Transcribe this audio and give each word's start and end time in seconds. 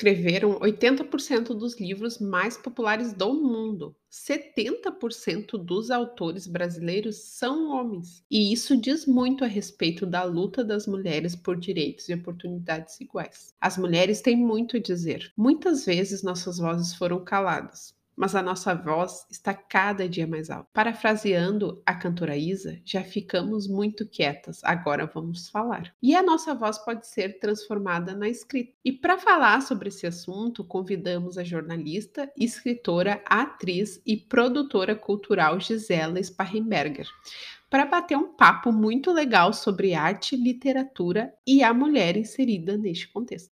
Escreveram 0.00 0.58
80% 0.60 1.48
dos 1.48 1.78
livros 1.78 2.18
mais 2.18 2.56
populares 2.56 3.12
do 3.12 3.34
mundo. 3.34 3.94
70% 4.10 5.62
dos 5.62 5.90
autores 5.90 6.46
brasileiros 6.46 7.16
são 7.16 7.70
homens. 7.72 8.24
E 8.30 8.50
isso 8.50 8.80
diz 8.80 9.04
muito 9.04 9.44
a 9.44 9.46
respeito 9.46 10.06
da 10.06 10.24
luta 10.24 10.64
das 10.64 10.86
mulheres 10.86 11.36
por 11.36 11.60
direitos 11.60 12.08
e 12.08 12.14
oportunidades 12.14 12.98
iguais. 12.98 13.54
As 13.60 13.76
mulheres 13.76 14.22
têm 14.22 14.38
muito 14.38 14.78
a 14.78 14.80
dizer. 14.80 15.30
Muitas 15.36 15.84
vezes 15.84 16.22
nossas 16.22 16.56
vozes 16.56 16.94
foram 16.94 17.22
caladas 17.22 17.94
mas 18.20 18.34
a 18.34 18.42
nossa 18.42 18.74
voz 18.74 19.26
está 19.30 19.54
cada 19.54 20.06
dia 20.06 20.26
mais 20.26 20.50
alta. 20.50 20.68
Parafraseando 20.74 21.82
a 21.86 21.94
cantora 21.94 22.36
Isa, 22.36 22.78
já 22.84 23.02
ficamos 23.02 23.66
muito 23.66 24.06
quietas, 24.06 24.60
agora 24.62 25.06
vamos 25.06 25.48
falar. 25.48 25.90
E 26.02 26.14
a 26.14 26.22
nossa 26.22 26.54
voz 26.54 26.76
pode 26.76 27.06
ser 27.06 27.38
transformada 27.38 28.14
na 28.14 28.28
escrita. 28.28 28.74
E 28.84 28.92
para 28.92 29.16
falar 29.16 29.62
sobre 29.62 29.88
esse 29.88 30.06
assunto, 30.06 30.62
convidamos 30.62 31.38
a 31.38 31.44
jornalista, 31.44 32.30
escritora, 32.36 33.22
atriz 33.24 34.02
e 34.04 34.18
produtora 34.18 34.94
cultural 34.94 35.58
Gisela 35.58 36.22
Sparrenberger 36.22 37.06
para 37.70 37.86
bater 37.86 38.18
um 38.18 38.34
papo 38.34 38.70
muito 38.70 39.12
legal 39.12 39.54
sobre 39.54 39.94
arte, 39.94 40.36
literatura 40.36 41.32
e 41.46 41.62
a 41.62 41.72
mulher 41.72 42.18
inserida 42.18 42.76
neste 42.76 43.08
contexto. 43.08 43.52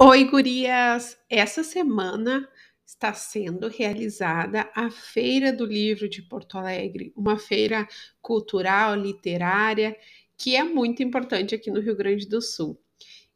Oi, 0.00 0.22
gurias! 0.30 1.18
Essa 1.28 1.64
semana 1.64 2.48
está 2.86 3.12
sendo 3.12 3.66
realizada 3.66 4.70
a 4.72 4.92
Feira 4.92 5.52
do 5.52 5.66
Livro 5.66 6.08
de 6.08 6.22
Porto 6.22 6.56
Alegre, 6.56 7.12
uma 7.16 7.36
feira 7.36 7.84
cultural, 8.22 8.94
literária, 8.94 9.96
que 10.36 10.54
é 10.54 10.62
muito 10.62 11.02
importante 11.02 11.52
aqui 11.52 11.68
no 11.68 11.80
Rio 11.80 11.96
Grande 11.96 12.28
do 12.28 12.40
Sul. 12.40 12.80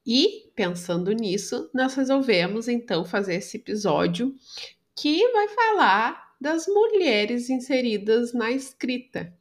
E, 0.07 0.53
pensando 0.55 1.11
nisso, 1.11 1.69
nós 1.75 1.97
resolvemos 1.97 2.69
então 2.69 3.05
fazer 3.05 3.35
esse 3.35 3.57
episódio 3.57 4.33
que 4.95 5.33
vai 5.33 5.49
falar 5.49 6.37
das 6.41 6.69
mulheres 6.69 7.51
inseridas 7.51 8.33
na 8.33 8.53
escrita. 8.53 9.37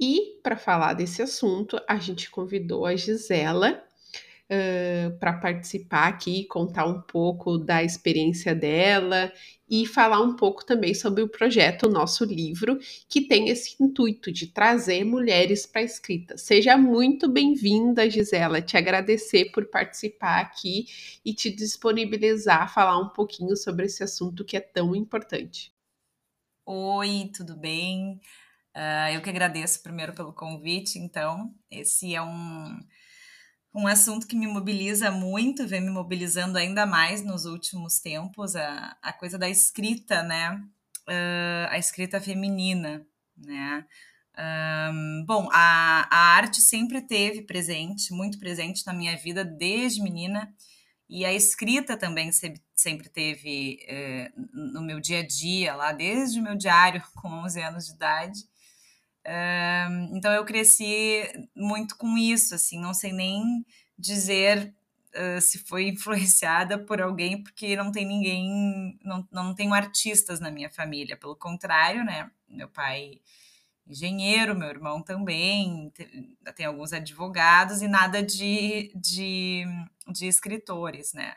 E, 0.00 0.40
para 0.42 0.56
falar 0.56 0.94
desse 0.94 1.20
assunto, 1.20 1.78
a 1.86 1.98
gente 1.98 2.30
convidou 2.30 2.86
a 2.86 2.96
Gisela, 2.96 3.86
uh, 4.50 5.16
para 5.18 5.34
participar 5.34 6.08
aqui, 6.08 6.44
contar 6.44 6.86
um 6.86 7.00
pouco 7.00 7.56
da 7.56 7.82
experiência 7.82 8.54
dela 8.54 9.32
e 9.68 9.86
falar 9.86 10.20
um 10.20 10.34
pouco 10.34 10.66
também 10.66 10.92
sobre 10.92 11.22
o 11.22 11.28
projeto 11.28 11.88
Nosso 11.88 12.24
Livro, 12.24 12.78
que 13.08 13.20
tem 13.20 13.48
esse 13.48 13.80
intuito 13.80 14.32
de 14.32 14.48
trazer 14.48 15.04
mulheres 15.04 15.64
para 15.64 15.80
a 15.80 15.84
escrita. 15.84 16.36
Seja 16.36 16.76
muito 16.76 17.28
bem-vinda, 17.28 18.10
Gisela, 18.10 18.60
te 18.60 18.76
agradecer 18.76 19.52
por 19.52 19.66
participar 19.66 20.40
aqui 20.40 20.86
e 21.24 21.32
te 21.32 21.50
disponibilizar 21.50 22.62
a 22.62 22.68
falar 22.68 22.98
um 22.98 23.10
pouquinho 23.10 23.56
sobre 23.56 23.86
esse 23.86 24.02
assunto 24.02 24.44
que 24.44 24.56
é 24.56 24.60
tão 24.60 24.96
importante. 24.96 25.72
Oi, 26.66 27.30
tudo 27.34 27.56
bem? 27.56 28.20
Uh, 28.76 29.14
eu 29.14 29.22
que 29.22 29.30
agradeço 29.30 29.82
primeiro 29.82 30.12
pelo 30.12 30.32
convite. 30.32 30.98
Então, 30.98 31.54
esse 31.70 32.14
é 32.14 32.22
um 32.22 32.78
um 33.74 33.86
assunto 33.86 34.26
que 34.26 34.36
me 34.36 34.46
mobiliza 34.46 35.10
muito, 35.10 35.66
vem 35.66 35.80
me 35.80 35.90
mobilizando 35.90 36.58
ainda 36.58 36.84
mais 36.84 37.24
nos 37.24 37.44
últimos 37.44 38.00
tempos, 38.00 38.56
a, 38.56 38.96
a 39.00 39.12
coisa 39.12 39.38
da 39.38 39.48
escrita, 39.48 40.22
né? 40.22 40.60
Uh, 41.08 41.68
a 41.70 41.78
escrita 41.78 42.20
feminina, 42.20 43.06
né? 43.36 43.86
Um, 44.92 45.24
bom, 45.26 45.48
a, 45.52 46.08
a 46.10 46.36
arte 46.36 46.60
sempre 46.60 47.02
teve 47.02 47.42
presente, 47.42 48.12
muito 48.12 48.38
presente 48.38 48.84
na 48.86 48.92
minha 48.92 49.16
vida 49.16 49.44
desde 49.44 50.02
menina, 50.02 50.52
e 51.08 51.24
a 51.24 51.32
escrita 51.32 51.96
também 51.96 52.30
sempre, 52.32 52.62
sempre 52.74 53.08
teve 53.08 53.84
eh, 53.88 54.30
no 54.54 54.80
meu 54.80 55.00
dia 55.00 55.18
a 55.18 55.26
dia, 55.26 55.74
lá 55.74 55.90
desde 55.90 56.38
o 56.38 56.42
meu 56.42 56.54
diário 56.54 57.02
com 57.20 57.28
11 57.28 57.60
anos 57.60 57.86
de 57.86 57.94
idade 57.94 58.40
então 60.12 60.32
eu 60.32 60.44
cresci 60.44 61.22
muito 61.54 61.96
com 61.96 62.16
isso, 62.16 62.54
assim, 62.54 62.80
não 62.80 62.94
sei 62.94 63.12
nem 63.12 63.64
dizer 63.98 64.74
uh, 65.14 65.40
se 65.40 65.58
foi 65.58 65.88
influenciada 65.90 66.78
por 66.78 67.00
alguém, 67.00 67.42
porque 67.42 67.76
não 67.76 67.92
tem 67.92 68.06
ninguém, 68.06 68.98
não, 69.04 69.26
não 69.30 69.54
tenho 69.54 69.74
artistas 69.74 70.40
na 70.40 70.50
minha 70.50 70.70
família, 70.70 71.16
pelo 71.16 71.36
contrário, 71.36 72.04
né? 72.04 72.30
Meu 72.48 72.68
pai 72.68 73.20
engenheiro, 73.86 74.56
meu 74.56 74.68
irmão 74.68 75.02
também, 75.02 75.92
tem 76.54 76.66
alguns 76.66 76.92
advogados 76.92 77.82
e 77.82 77.88
nada 77.88 78.22
de, 78.22 78.92
de, 78.94 79.64
de 80.06 80.26
escritores, 80.26 81.12
né? 81.12 81.34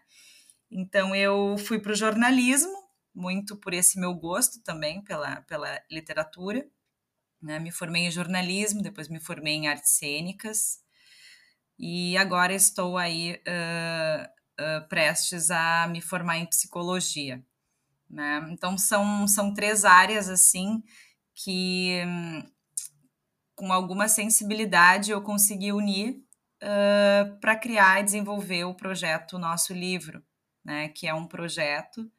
Então 0.69 1.15
eu 1.15 1.55
fui 1.57 1.79
para 1.79 1.91
o 1.91 1.95
jornalismo, 1.95 2.73
muito 3.13 3.55
por 3.57 3.73
esse 3.73 3.99
meu 3.99 4.13
gosto 4.13 4.61
também 4.63 5.01
pela, 5.03 5.41
pela 5.41 5.81
literatura. 5.89 6.67
Né? 7.43 7.59
Me 7.59 7.71
formei 7.71 8.03
em 8.03 8.11
jornalismo, 8.11 8.81
depois 8.81 9.09
me 9.09 9.19
formei 9.19 9.55
em 9.55 9.67
artes 9.67 9.97
cênicas 9.97 10.79
e 11.77 12.15
agora 12.15 12.53
estou 12.53 12.97
aí 12.97 13.33
uh, 13.33 14.23
uh, 14.61 14.87
prestes 14.87 15.51
a 15.51 15.85
me 15.87 15.99
formar 15.99 16.37
em 16.37 16.45
psicologia. 16.45 17.43
Né? 18.09 18.47
Então 18.49 18.77
são, 18.77 19.27
são 19.27 19.53
três 19.53 19.83
áreas 19.83 20.29
assim 20.29 20.81
que 21.35 21.99
com 23.55 23.73
alguma 23.73 24.07
sensibilidade 24.07 25.11
eu 25.11 25.21
consegui 25.21 25.73
unir 25.73 26.23
uh, 26.61 27.39
para 27.41 27.57
criar 27.57 27.99
e 27.99 28.03
desenvolver 28.03 28.63
o 28.63 28.73
projeto 28.73 29.37
Nosso 29.37 29.73
Livro, 29.73 30.23
né? 30.63 30.87
que 30.89 31.07
é 31.07 31.13
um 31.13 31.27
projeto 31.27 32.09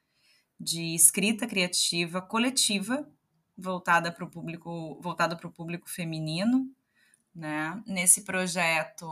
de 0.61 0.95
escrita 0.95 1.47
criativa 1.47 2.21
coletiva 2.21 3.09
voltada 3.57 4.11
para 4.11 4.25
o 4.25 4.31
público, 4.31 5.01
voltada 5.01 5.37
para 5.37 5.47
o 5.47 5.53
público 5.53 5.89
feminino, 5.89 6.69
né? 7.35 7.83
Nesse 7.87 8.23
projeto 8.23 9.07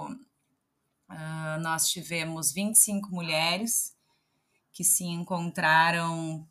uh, 1.09 1.61
nós 1.61 1.89
tivemos 1.89 2.53
25 2.53 3.11
mulheres 3.11 3.97
que 4.73 4.85
se 4.85 5.05
encontraram 5.05 6.49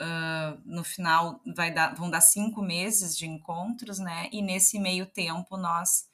uh, 0.00 0.60
no 0.64 0.84
final 0.84 1.40
vai 1.54 1.72
dar, 1.72 1.94
vão 1.94 2.10
dar 2.10 2.20
cinco 2.20 2.62
meses 2.62 3.16
de 3.16 3.26
encontros, 3.26 3.98
né? 3.98 4.28
E 4.32 4.42
nesse 4.42 4.78
meio 4.78 5.06
tempo 5.06 5.56
nós 5.56 6.08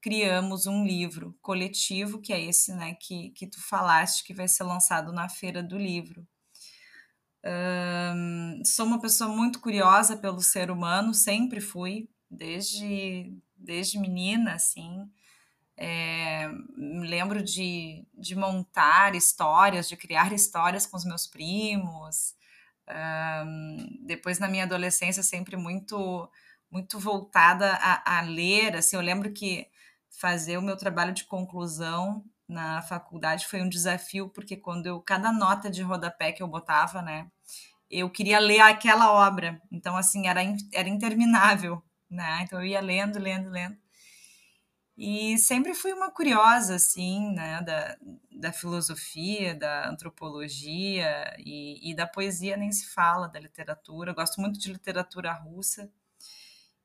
criamos 0.00 0.66
um 0.66 0.84
livro 0.84 1.36
coletivo 1.40 2.20
que 2.20 2.32
é 2.32 2.40
esse, 2.40 2.74
né? 2.74 2.94
Que, 2.94 3.30
que 3.30 3.46
tu 3.46 3.60
falaste 3.60 4.24
que 4.24 4.34
vai 4.34 4.48
ser 4.48 4.64
lançado 4.64 5.12
na 5.12 5.28
feira 5.28 5.62
do 5.62 5.78
livro 5.78 6.26
sou 8.64 8.86
uma 8.86 9.00
pessoa 9.00 9.28
muito 9.28 9.60
curiosa 9.60 10.16
pelo 10.16 10.42
ser 10.42 10.70
humano, 10.70 11.12
sempre 11.12 11.60
fui, 11.60 12.08
desde, 12.30 13.32
desde 13.56 13.98
menina, 13.98 14.54
assim. 14.54 15.08
É, 15.76 16.48
me 16.76 17.06
lembro 17.06 17.42
de, 17.42 18.06
de 18.14 18.36
montar 18.36 19.14
histórias, 19.14 19.88
de 19.88 19.96
criar 19.96 20.32
histórias 20.32 20.86
com 20.86 20.96
os 20.96 21.04
meus 21.04 21.26
primos. 21.26 22.34
Um, 23.46 23.98
depois, 24.06 24.38
na 24.38 24.48
minha 24.48 24.64
adolescência, 24.64 25.22
sempre 25.22 25.56
muito 25.56 26.28
muito 26.70 26.98
voltada 26.98 27.72
a, 27.74 28.18
a 28.18 28.20
ler. 28.22 28.76
Assim, 28.76 28.96
eu 28.96 29.02
lembro 29.02 29.32
que 29.32 29.68
fazer 30.10 30.58
o 30.58 30.62
meu 30.62 30.76
trabalho 30.76 31.12
de 31.12 31.24
conclusão 31.24 32.24
na 32.48 32.82
faculdade 32.82 33.46
foi 33.46 33.62
um 33.62 33.68
desafio, 33.68 34.28
porque 34.28 34.56
quando 34.56 34.86
eu, 34.86 35.00
cada 35.00 35.32
nota 35.32 35.70
de 35.70 35.82
rodapé 35.82 36.32
que 36.32 36.42
eu 36.42 36.48
botava, 36.48 37.00
né, 37.00 37.30
eu 37.98 38.10
queria 38.10 38.38
ler 38.38 38.60
aquela 38.60 39.12
obra. 39.12 39.60
Então, 39.70 39.96
assim, 39.96 40.26
era, 40.28 40.40
era 40.72 40.88
interminável, 40.88 41.82
né? 42.10 42.42
Então, 42.42 42.60
eu 42.60 42.66
ia 42.66 42.80
lendo, 42.80 43.18
lendo, 43.18 43.50
lendo. 43.50 43.76
E 44.96 45.36
sempre 45.38 45.74
fui 45.74 45.92
uma 45.92 46.10
curiosa, 46.10 46.76
assim, 46.76 47.32
né, 47.32 47.60
da, 47.62 47.96
da 48.30 48.52
filosofia, 48.52 49.54
da 49.54 49.88
antropologia 49.88 51.34
e, 51.38 51.90
e 51.90 51.96
da 51.96 52.06
poesia 52.06 52.56
nem 52.56 52.70
se 52.70 52.86
fala, 52.94 53.28
da 53.28 53.40
literatura. 53.40 54.12
Eu 54.12 54.14
gosto 54.14 54.40
muito 54.40 54.58
de 54.58 54.72
literatura 54.72 55.32
russa 55.32 55.90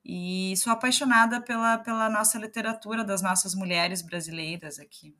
e 0.04 0.54
sou 0.56 0.72
apaixonada 0.72 1.40
pela, 1.40 1.78
pela 1.78 2.10
nossa 2.10 2.38
literatura, 2.38 3.04
das 3.04 3.22
nossas 3.22 3.54
mulheres 3.54 4.02
brasileiras 4.02 4.78
aqui. 4.78 5.14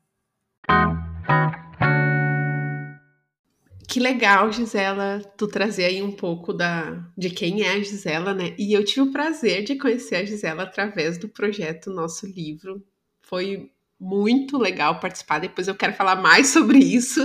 Que 3.91 3.99
legal, 3.99 4.49
Gisela, 4.53 5.21
tu 5.35 5.49
trazer 5.49 5.83
aí 5.83 6.01
um 6.01 6.13
pouco 6.13 6.53
da, 6.53 7.05
de 7.17 7.29
quem 7.29 7.63
é 7.63 7.73
a 7.73 7.83
Gisela, 7.83 8.33
né? 8.33 8.55
E 8.57 8.71
eu 8.71 8.85
tive 8.85 9.01
o 9.01 9.11
prazer 9.11 9.65
de 9.65 9.75
conhecer 9.75 10.15
a 10.15 10.23
Gisela 10.23 10.63
através 10.63 11.17
do 11.17 11.27
projeto 11.27 11.91
Nosso 11.91 12.25
Livro. 12.25 12.81
Foi 13.19 13.69
muito 13.99 14.57
legal 14.57 15.01
participar. 15.01 15.39
Depois 15.39 15.67
eu 15.67 15.75
quero 15.75 15.91
falar 15.91 16.15
mais 16.15 16.47
sobre 16.47 16.77
isso, 16.77 17.19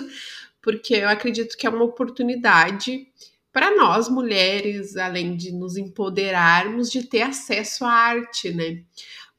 porque 0.60 0.96
eu 0.96 1.08
acredito 1.08 1.56
que 1.56 1.68
é 1.68 1.70
uma 1.70 1.84
oportunidade 1.84 3.06
para 3.52 3.76
nós 3.76 4.08
mulheres, 4.08 4.96
além 4.96 5.36
de 5.36 5.52
nos 5.52 5.76
empoderarmos, 5.76 6.90
de 6.90 7.04
ter 7.04 7.22
acesso 7.22 7.84
à 7.84 7.92
arte, 7.92 8.50
né? 8.50 8.82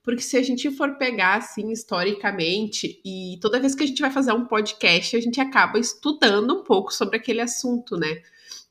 Porque 0.08 0.22
se 0.22 0.38
a 0.38 0.42
gente 0.42 0.72
for 0.72 0.98
pegar 0.98 1.36
assim 1.36 1.70
historicamente 1.70 3.02
e 3.04 3.38
toda 3.42 3.60
vez 3.60 3.76
que 3.76 3.84
a 3.84 3.86
gente 3.86 4.02
vai 4.02 4.10
fazer 4.10 4.32
um 4.32 4.46
podcast, 4.46 5.18
a 5.18 5.20
gente 5.20 5.42
acaba 5.42 5.78
estudando 5.78 6.62
um 6.62 6.64
pouco 6.64 6.94
sobre 6.94 7.18
aquele 7.18 7.42
assunto, 7.42 7.98
né? 7.98 8.22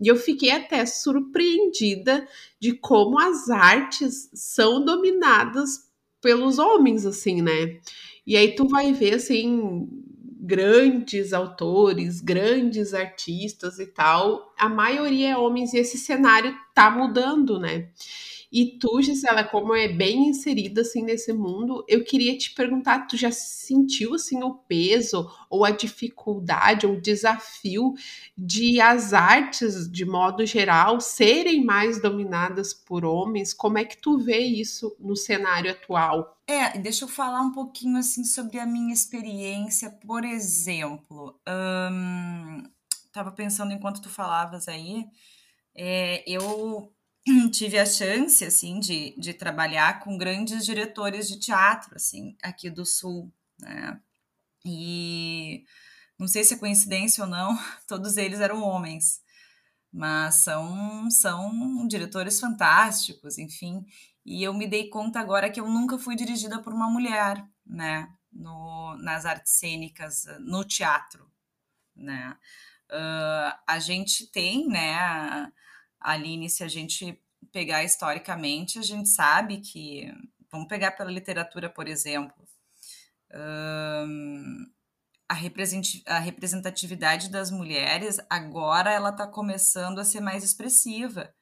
E 0.01 0.09
eu 0.09 0.17
fiquei 0.17 0.51
até 0.51 0.87
surpreendida 0.87 2.27
de 2.59 2.73
como 2.73 3.21
as 3.21 3.51
artes 3.51 4.31
são 4.33 4.83
dominadas 4.83 5.91
pelos 6.23 6.59
homens, 6.59 7.05
assim, 7.05 7.43
né? 7.43 7.81
E 8.27 8.35
aí 8.35 8.55
tu 8.55 8.67
vai 8.67 8.95
ver, 8.95 9.17
assim, 9.17 9.87
grandes 10.41 11.35
autores, 11.35 12.23
grandes 12.23 12.95
artistas 12.95 13.79
e 13.79 13.85
tal, 13.85 14.55
a 14.57 14.71
maioria 14.71 15.33
é 15.33 15.37
homens 15.37 15.75
e 15.75 15.77
esse 15.77 15.99
cenário 15.99 16.57
tá 16.75 16.91
mudando, 16.91 17.59
né? 17.59 17.91
E 18.51 18.79
tu, 18.79 19.03
Gisela, 19.03 19.45
como 19.45 19.75
é 19.75 19.89
bem 19.89 20.29
inserida 20.29 20.81
assim 20.83 21.03
nesse 21.03 21.33
mundo, 21.33 21.85
eu 21.89 22.05
queria 22.05 22.37
te 22.37 22.53
perguntar, 22.53 23.07
tu 23.07 23.17
já 23.17 23.31
sentiu 23.31 24.15
assim 24.15 24.43
o 24.43 24.55
peso 24.55 25.31
ou 25.51 25.65
a 25.65 25.71
dificuldade 25.71 26.87
ou 26.87 26.95
o 26.95 27.01
desafio 27.01 27.95
de 28.37 28.81
as 28.81 29.13
artes, 29.13 29.91
de 29.91 30.05
modo 30.05 30.47
geral, 30.47 31.01
serem 31.01 31.65
mais 31.65 32.01
dominadas 32.01 32.73
por 32.73 33.05
homens? 33.05 33.53
Como 33.53 33.79
é 33.79 33.85
que 33.85 33.97
tu 33.97 34.19
vê 34.19 34.39
isso 34.39 34.97
no 35.01 35.17
cenário 35.17 35.71
atual? 35.71 36.37
É, 36.47 36.79
deixa 36.79 37.05
eu 37.05 37.09
falar 37.09 37.41
um 37.41 37.53
pouquinho 37.53 37.99
assim 37.99 38.23
sobre 38.23 38.59
a 38.61 38.67
minha 38.67 38.95
experiência, 38.95 39.91
por 39.91 40.25
exemplo. 40.25 41.39
Hum, 41.49 42.63
tava 43.13 43.33
pensando 43.33 43.73
enquanto 43.73 44.01
tu 44.01 44.09
falavas 44.09 44.69
aí, 44.69 45.07
é, 45.75 46.23
eu 46.27 46.93
tive 47.53 47.79
a 47.79 47.87
chance, 47.87 48.45
assim, 48.45 48.79
de, 48.79 49.15
de 49.19 49.35
trabalhar 49.35 50.01
com 50.01 50.17
grandes 50.17 50.65
diretores 50.65 51.29
de 51.29 51.39
teatro, 51.39 51.95
assim, 51.97 52.37
aqui 52.43 52.71
do 52.71 52.87
Sul, 52.87 53.33
né? 53.59 54.01
E 54.65 55.65
não 56.19 56.29
sei 56.29 56.45
se 56.45 56.55
é 56.55 56.59
coincidência 56.59 57.25
ou 57.25 57.31
não, 57.31 57.59
todos 57.87 58.17
eles 58.17 58.41
eram 58.41 58.63
homens, 58.63 59.23
mas 59.93 60.37
são, 60.37 61.11
são 61.11 61.87
diretores 61.89 62.41
fantásticos, 62.41 63.39
enfim. 63.39 63.85
E 64.25 64.43
eu 64.43 64.55
me 64.55 64.67
dei 64.67 64.89
conta 64.89 65.21
agora 65.21 65.51
que 65.51 65.61
eu 65.61 65.69
nunca 65.69 65.99
fui 65.99 66.17
dirigida 66.17 66.61
por 66.61 66.73
uma 66.73 66.91
mulher, 66.91 67.45
né? 67.65 68.09
No, 68.33 68.97
nas 68.99 69.25
artes 69.25 69.53
cênicas, 69.55 70.27
no 70.41 70.65
teatro, 70.65 71.31
né? 71.95 72.37
Uh, 72.91 73.59
a 73.67 73.79
gente 73.81 74.27
tem, 74.31 74.69
né? 74.69 75.53
Aline, 76.07 76.49
se 76.49 76.63
a 76.63 76.69
gente 76.69 77.21
pegar 77.53 77.83
historicamente, 77.83 78.79
a 78.79 78.83
gente 78.83 79.09
sabe 79.09 79.59
que, 79.59 80.09
vamos 80.51 80.69
pegar 80.69 80.93
pela 80.93 81.11
literatura, 81.11 81.69
por 81.69 81.89
exemplo, 81.89 82.37
hum, 84.07 84.67
a, 85.29 85.35
representatividade 86.21 87.29
das 87.29 87.51
mulheres 87.51 88.19
agora 88.31 88.93
ela 88.93 89.11
está 89.11 89.27
começando 89.27 89.99
a 89.99 90.05
ser 90.05 90.21
mais 90.21 90.45
expressiva. 90.45 91.35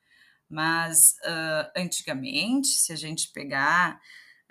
Mas 0.48 1.14
uh, 1.26 1.70
antigamente, 1.76 2.68
se 2.68 2.92
a 2.92 2.96
gente 2.96 3.32
pegar, 3.32 4.00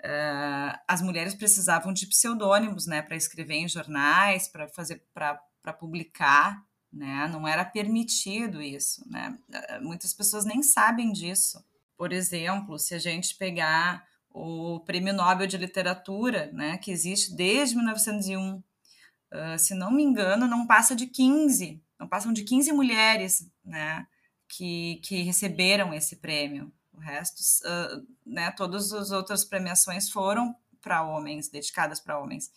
uh, 0.04 0.78
as 0.86 1.02
mulheres 1.02 1.34
precisavam 1.34 1.92
de 1.92 2.06
pseudônimos, 2.06 2.86
né, 2.86 3.02
para 3.02 3.16
escrever 3.16 3.54
em 3.54 3.68
jornais, 3.68 4.46
para 4.48 4.68
fazer, 4.68 5.04
para 5.12 5.72
publicar 5.72 6.62
né? 6.94 7.28
Não 7.28 7.46
era 7.46 7.64
permitido 7.64 8.62
isso, 8.62 9.04
né? 9.10 9.36
Eh, 9.52 9.80
muitas 9.80 10.14
pessoas 10.14 10.44
nem 10.44 10.62
sabem 10.62 11.12
disso. 11.12 11.62
Por 11.96 12.12
exemplo, 12.12 12.78
se 12.78 12.94
a 12.94 12.98
gente 12.98 13.34
pegar 13.36 14.06
o 14.30 14.80
Prêmio 14.80 15.12
Nobel 15.12 15.46
de 15.46 15.56
Literatura, 15.56 16.50
né, 16.52 16.76
que 16.78 16.90
existe 16.90 17.34
desde 17.34 17.76
1901, 17.76 18.56
uh, 18.56 19.58
se 19.58 19.74
não 19.74 19.92
me 19.92 20.02
engano, 20.02 20.48
não 20.48 20.66
passa 20.66 20.94
de 20.94 21.06
15, 21.06 21.80
não 21.98 22.08
passam 22.08 22.32
de 22.32 22.42
15 22.42 22.72
mulheres, 22.72 23.48
né, 23.64 24.06
que, 24.48 25.00
que 25.04 25.22
receberam 25.22 25.94
esse 25.94 26.16
prêmio. 26.16 26.72
O 26.92 26.98
resto, 26.98 27.40
uh, 27.64 28.06
né, 28.26 28.50
todas 28.52 28.92
as 28.92 29.12
outras 29.12 29.44
premiações 29.44 30.10
foram 30.10 30.54
para 30.80 31.02
homens, 31.02 31.48
dedicadas 31.48 32.00
para 32.00 32.18
homens. 32.18 32.50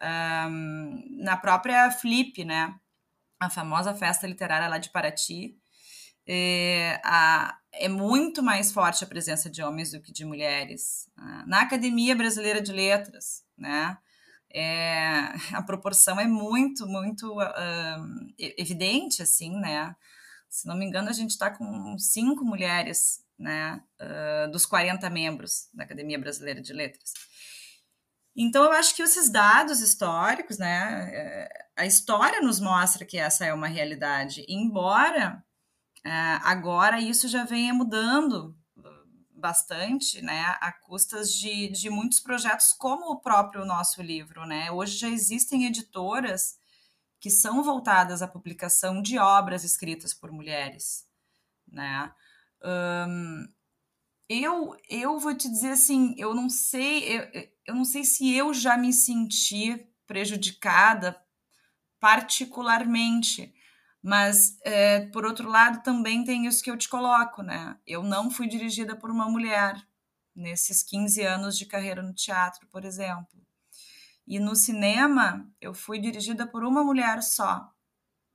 Um, 0.00 1.22
na 1.22 1.36
própria 1.36 1.90
Flip, 1.90 2.42
né, 2.44 2.74
a 3.46 3.50
famosa 3.50 3.92
festa 3.94 4.26
literária 4.26 4.68
lá 4.68 4.78
de 4.78 4.90
Paraty, 4.90 5.56
é, 6.26 7.00
a, 7.04 7.58
é 7.72 7.88
muito 7.88 8.42
mais 8.42 8.70
forte 8.70 9.02
a 9.02 9.06
presença 9.06 9.50
de 9.50 9.62
homens 9.62 9.90
do 9.90 10.00
que 10.00 10.12
de 10.12 10.24
mulheres. 10.24 11.10
Né? 11.16 11.44
Na 11.46 11.62
Academia 11.62 12.14
Brasileira 12.14 12.60
de 12.60 12.72
Letras, 12.72 13.42
né? 13.58 13.98
É, 14.54 15.32
a 15.52 15.62
proporção 15.62 16.20
é 16.20 16.26
muito, 16.26 16.86
muito 16.86 17.40
uh, 17.40 18.34
evidente, 18.38 19.22
assim, 19.22 19.58
né? 19.58 19.96
Se 20.48 20.68
não 20.68 20.76
me 20.76 20.84
engano, 20.84 21.08
a 21.08 21.12
gente 21.12 21.30
está 21.30 21.50
com 21.50 21.98
cinco 21.98 22.44
mulheres, 22.44 23.24
né? 23.38 23.82
Uh, 24.00 24.50
dos 24.52 24.66
40 24.66 25.08
membros 25.10 25.68
da 25.72 25.84
Academia 25.84 26.18
Brasileira 26.18 26.60
de 26.60 26.72
Letras. 26.72 27.12
Então, 28.34 28.64
eu 28.64 28.72
acho 28.72 28.96
que 28.96 29.02
esses 29.02 29.28
dados 29.28 29.80
históricos, 29.80 30.58
né, 30.58 31.10
é, 31.12 31.66
a 31.76 31.86
história 31.86 32.40
nos 32.40 32.60
mostra 32.60 33.04
que 33.04 33.18
essa 33.18 33.44
é 33.44 33.52
uma 33.52 33.68
realidade, 33.68 34.44
embora 34.48 35.44
é, 36.04 36.10
agora 36.42 37.00
isso 37.00 37.28
já 37.28 37.44
venha 37.44 37.74
mudando 37.74 38.56
bastante, 39.30 40.22
né, 40.22 40.56
a 40.60 40.72
custas 40.72 41.34
de, 41.34 41.68
de 41.68 41.90
muitos 41.90 42.20
projetos, 42.20 42.72
como 42.72 43.10
o 43.10 43.20
próprio 43.20 43.64
nosso 43.64 44.00
livro, 44.00 44.46
né, 44.46 44.70
hoje 44.70 44.96
já 44.96 45.08
existem 45.08 45.66
editoras 45.66 46.56
que 47.20 47.28
são 47.28 47.62
voltadas 47.62 48.22
à 48.22 48.28
publicação 48.28 49.02
de 49.02 49.18
obras 49.18 49.64
escritas 49.64 50.14
por 50.14 50.30
mulheres, 50.30 51.06
né, 51.66 52.12
eu, 54.28 54.76
eu 54.88 55.18
vou 55.18 55.34
te 55.34 55.48
dizer 55.48 55.72
assim, 55.72 56.14
eu 56.16 56.34
não 56.34 56.48
sei, 56.48 57.18
eu, 57.18 57.51
eu 57.66 57.74
não 57.74 57.84
sei 57.84 58.04
se 58.04 58.34
eu 58.34 58.52
já 58.52 58.76
me 58.76 58.92
senti 58.92 59.86
prejudicada 60.06 61.20
particularmente, 62.00 63.54
mas 64.02 64.58
é, 64.64 65.06
por 65.06 65.24
outro 65.24 65.48
lado 65.48 65.82
também 65.82 66.24
tem 66.24 66.46
isso 66.46 66.62
que 66.62 66.70
eu 66.70 66.76
te 66.76 66.88
coloco, 66.88 67.42
né? 67.42 67.78
Eu 67.86 68.02
não 68.02 68.30
fui 68.30 68.48
dirigida 68.48 68.96
por 68.96 69.10
uma 69.10 69.28
mulher 69.28 69.76
nesses 70.34 70.82
15 70.82 71.22
anos 71.22 71.56
de 71.56 71.66
carreira 71.66 72.02
no 72.02 72.12
teatro, 72.12 72.66
por 72.68 72.84
exemplo. 72.84 73.40
E 74.26 74.38
no 74.38 74.56
cinema, 74.56 75.48
eu 75.60 75.74
fui 75.74 75.98
dirigida 76.00 76.46
por 76.46 76.64
uma 76.64 76.82
mulher 76.82 77.22
só, 77.22 77.70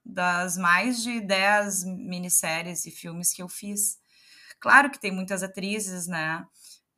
das 0.05 0.57
mais 0.57 1.01
de 1.01 1.19
10 1.19 1.83
minisséries 1.83 2.85
e 2.85 2.91
filmes 2.91 3.33
que 3.33 3.41
eu 3.41 3.49
fiz. 3.49 3.99
Claro 4.59 4.89
que 4.89 4.99
tem 4.99 5.11
muitas 5.11 5.43
atrizes, 5.43 6.07
né? 6.07 6.45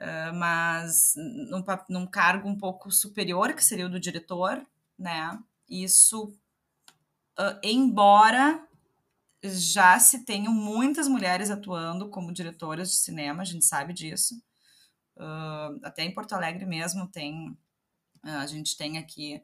Uh, 0.02 0.34
mas 0.34 1.14
num, 1.18 1.64
num, 1.90 2.08
cargo 2.08 2.48
um 2.48 2.58
pouco 2.58 2.90
superior, 2.90 3.54
que 3.54 3.64
seria 3.64 3.86
o 3.86 3.90
do 3.90 4.00
diretor, 4.00 4.66
né? 4.98 5.38
Isso, 5.68 6.34
uh, 7.38 7.60
embora 7.62 8.66
já 9.44 10.00
se 10.00 10.26
tenham 10.26 10.54
muitas 10.54 11.08
mulheres 11.08 11.50
atuando 11.50 12.10
como 12.10 12.34
diretoras 12.34 12.90
de 12.90 12.96
cinema, 12.96 13.42
a 13.42 13.46
gente 13.46 13.66
sabe 13.66 13.94
disso. 13.94 14.42
Uh, 15.18 15.80
até 15.84 16.04
em 16.04 16.14
Porto 16.14 16.34
Alegre 16.34 16.66
mesmo 16.66 17.08
tem, 17.08 17.58
a 18.24 18.48
gente 18.48 18.78
tem 18.78 18.98
aqui 18.98 19.44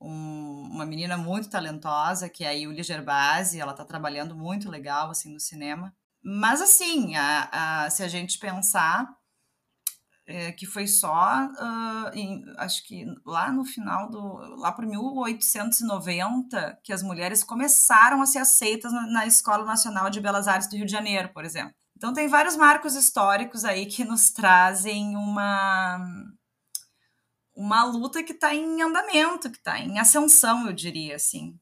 um, 0.00 0.68
uma 0.72 0.86
menina 0.86 1.16
muito 1.18 1.50
talentosa, 1.50 2.28
que 2.28 2.42
é 2.42 2.48
a 2.48 2.52
Yulia 2.52 2.82
Gerbasi, 2.82 3.60
ela 3.60 3.72
está 3.72 3.84
trabalhando 3.84 4.34
muito 4.34 4.70
legal, 4.70 5.10
assim, 5.10 5.32
no 5.32 5.38
cinema. 5.38 5.94
Mas, 6.22 6.60
assim, 6.62 7.16
a, 7.16 7.84
a, 7.84 7.90
se 7.90 8.02
a 8.02 8.08
gente 8.08 8.38
pensar, 8.38 9.14
é, 10.30 10.52
que 10.52 10.64
foi 10.64 10.86
só, 10.86 11.44
uh, 11.44 12.10
em, 12.14 12.44
acho 12.56 12.86
que 12.86 13.04
lá 13.26 13.50
no 13.50 13.64
final 13.64 14.08
do, 14.08 14.36
lá 14.56 14.70
por 14.70 14.86
1890, 14.86 16.78
que 16.84 16.92
as 16.92 17.02
mulheres 17.02 17.42
começaram 17.42 18.22
a 18.22 18.26
ser 18.26 18.38
aceitas 18.38 18.92
na, 18.92 19.06
na 19.08 19.26
Escola 19.26 19.64
Nacional 19.64 20.08
de 20.08 20.20
Belas 20.20 20.46
Artes 20.46 20.68
do 20.68 20.76
Rio 20.76 20.86
de 20.86 20.92
Janeiro, 20.92 21.30
por 21.34 21.44
exemplo. 21.44 21.74
Então 21.96 22.12
tem 22.12 22.28
vários 22.28 22.56
marcos 22.56 22.94
históricos 22.94 23.64
aí 23.64 23.86
que 23.86 24.04
nos 24.04 24.30
trazem 24.30 25.16
uma 25.16 25.98
uma 27.54 27.84
luta 27.84 28.22
que 28.22 28.32
está 28.32 28.54
em 28.54 28.80
andamento, 28.80 29.50
que 29.50 29.58
está 29.58 29.78
em 29.78 29.98
ascensão, 29.98 30.66
eu 30.66 30.72
diria 30.72 31.16
assim. 31.16 31.58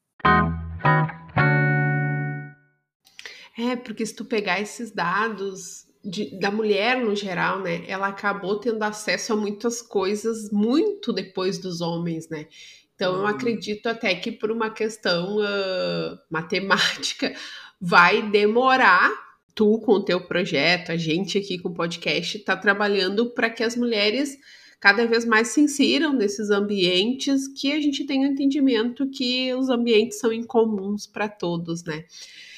É, 3.57 3.75
porque 3.75 4.05
se 4.05 4.15
tu 4.15 4.23
pegar 4.23 4.61
esses 4.61 4.91
dados 4.91 5.88
de, 6.03 6.37
da 6.39 6.49
mulher 6.49 6.97
no 6.97 7.15
geral, 7.15 7.59
né, 7.59 7.83
ela 7.87 8.07
acabou 8.07 8.59
tendo 8.59 8.81
acesso 8.83 9.33
a 9.33 9.35
muitas 9.35 9.81
coisas 9.81 10.49
muito 10.51 11.11
depois 11.11 11.57
dos 11.57 11.81
homens, 11.81 12.29
né? 12.29 12.47
Então 12.95 13.13
eu 13.15 13.19
uhum. 13.21 13.27
acredito 13.27 13.87
até 13.87 14.13
que 14.15 14.31
por 14.31 14.51
uma 14.51 14.69
questão 14.69 15.37
uh, 15.37 16.19
matemática 16.29 17.33
vai 17.79 18.21
demorar 18.29 19.11
tu 19.55 19.79
com 19.79 19.93
o 19.93 20.03
teu 20.03 20.21
projeto, 20.21 20.91
a 20.91 20.97
gente 20.97 21.37
aqui 21.37 21.57
com 21.57 21.69
o 21.69 21.73
podcast 21.73 22.37
está 22.37 22.55
trabalhando 22.55 23.29
para 23.31 23.49
que 23.49 23.63
as 23.63 23.75
mulheres 23.75 24.37
cada 24.79 25.05
vez 25.05 25.25
mais 25.25 25.49
se 25.49 25.59
insiram 25.61 26.13
nesses 26.13 26.49
ambientes 26.49 27.47
que 27.47 27.71
a 27.73 27.81
gente 27.81 28.05
tem 28.05 28.23
o 28.23 28.27
entendimento 28.27 29.09
que 29.09 29.53
os 29.53 29.69
ambientes 29.69 30.19
são 30.19 30.31
incomuns 30.31 31.05
para 31.05 31.27
todos, 31.27 31.83
né? 31.83 32.05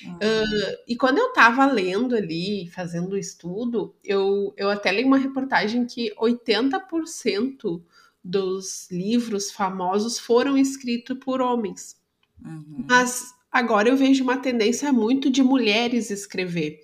Uhum. 0.05 0.13
Uh, 0.13 0.77
e 0.87 0.95
quando 0.95 1.17
eu 1.17 1.29
estava 1.29 1.65
lendo 1.65 2.15
ali, 2.15 2.67
fazendo 2.67 3.13
o 3.13 3.17
estudo, 3.17 3.95
eu, 4.03 4.53
eu 4.55 4.69
até 4.69 4.91
li 4.91 5.03
uma 5.03 5.17
reportagem 5.17 5.85
que 5.85 6.13
80% 6.15 7.81
dos 8.23 8.87
livros 8.91 9.51
famosos 9.51 10.19
foram 10.19 10.57
escritos 10.57 11.17
por 11.17 11.41
homens. 11.41 11.97
Uhum. 12.43 12.85
Mas 12.87 13.33
agora 13.51 13.89
eu 13.89 13.97
vejo 13.97 14.23
uma 14.23 14.37
tendência 14.37 14.93
muito 14.93 15.29
de 15.29 15.41
mulheres 15.41 16.11
escrever. 16.11 16.79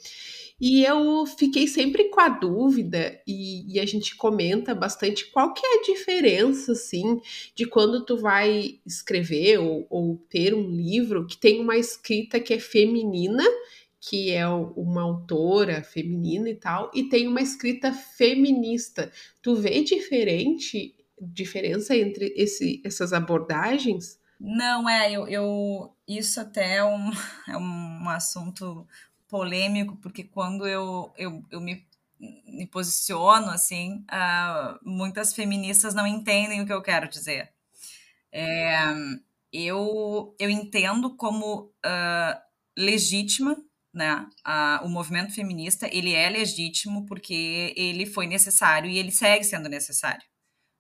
E 0.59 0.83
eu 0.83 1.23
fiquei 1.27 1.67
sempre 1.67 2.05
com 2.05 2.19
a 2.19 2.29
dúvida, 2.29 3.21
e, 3.27 3.75
e, 3.75 3.79
a 3.79 3.85
gente 3.85 4.15
comenta 4.15 4.73
bastante 4.73 5.27
qual 5.27 5.53
que 5.53 5.63
é 5.63 5.79
a 5.79 5.83
diferença, 5.83 6.71
assim, 6.71 7.21
de 7.53 7.65
quando 7.65 8.03
tu 8.03 8.17
vai 8.17 8.79
escrever 8.83 9.59
ou, 9.59 9.85
ou 9.87 10.17
ter 10.29 10.55
um 10.55 10.67
livro 10.71 11.27
que 11.27 11.37
tem 11.37 11.61
uma 11.61 11.77
escrita 11.77 12.39
que 12.39 12.55
é 12.55 12.59
feminina, 12.59 13.43
que 13.99 14.31
é 14.31 14.47
uma 14.47 15.03
autora 15.03 15.83
feminina 15.83 16.49
e 16.49 16.55
tal, 16.55 16.89
e 16.91 17.03
tem 17.03 17.27
uma 17.27 17.41
escrita 17.41 17.91
feminista. 17.93 19.11
Tu 19.43 19.55
vê 19.55 19.83
diferente, 19.83 20.95
diferença 21.21 21.95
entre 21.95 22.33
esse, 22.35 22.81
essas 22.83 23.13
abordagens? 23.13 24.19
Não, 24.39 24.89
é, 24.89 25.11
eu, 25.11 25.27
eu 25.27 25.93
isso 26.07 26.39
até 26.39 26.77
é 26.77 26.83
um, 26.83 27.11
é 27.47 27.57
um 27.57 28.09
assunto 28.09 28.87
polêmico, 29.27 29.95
porque 29.97 30.23
quando 30.23 30.67
eu, 30.67 31.13
eu, 31.17 31.43
eu 31.51 31.61
me, 31.61 31.85
me 32.19 32.65
posiciono 32.67 33.49
assim, 33.49 34.05
uh, 34.11 34.79
muitas 34.83 35.33
feministas 35.33 35.93
não 35.93 36.07
entendem 36.07 36.61
o 36.61 36.65
que 36.65 36.73
eu 36.73 36.81
quero 36.81 37.09
dizer. 37.09 37.51
É, 38.31 38.77
eu, 39.51 40.35
eu 40.39 40.49
entendo 40.49 41.15
como 41.15 41.71
uh, 41.85 42.41
legítima 42.77 43.57
né? 43.97 44.29
Uh, 44.45 44.85
o 44.85 44.89
movimento 44.89 45.33
feminista 45.33 45.89
ele 45.91 46.13
é 46.13 46.29
legítimo 46.29 47.05
porque 47.07 47.73
ele 47.75 48.05
foi 48.05 48.27
necessário 48.27 48.87
e 48.87 48.99
ele 48.99 49.11
segue 49.11 49.43
sendo 49.43 49.67
necessário, 49.67 50.23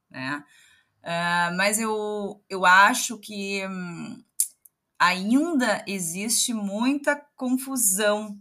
né? 0.07 0.43
Uh, 1.03 1.57
mas 1.57 1.79
eu, 1.79 2.43
eu 2.47 2.63
acho 2.63 3.17
que 3.17 3.65
hum, 3.65 4.23
ainda 4.99 5.83
existe 5.87 6.53
muita 6.53 7.15
confusão 7.35 8.39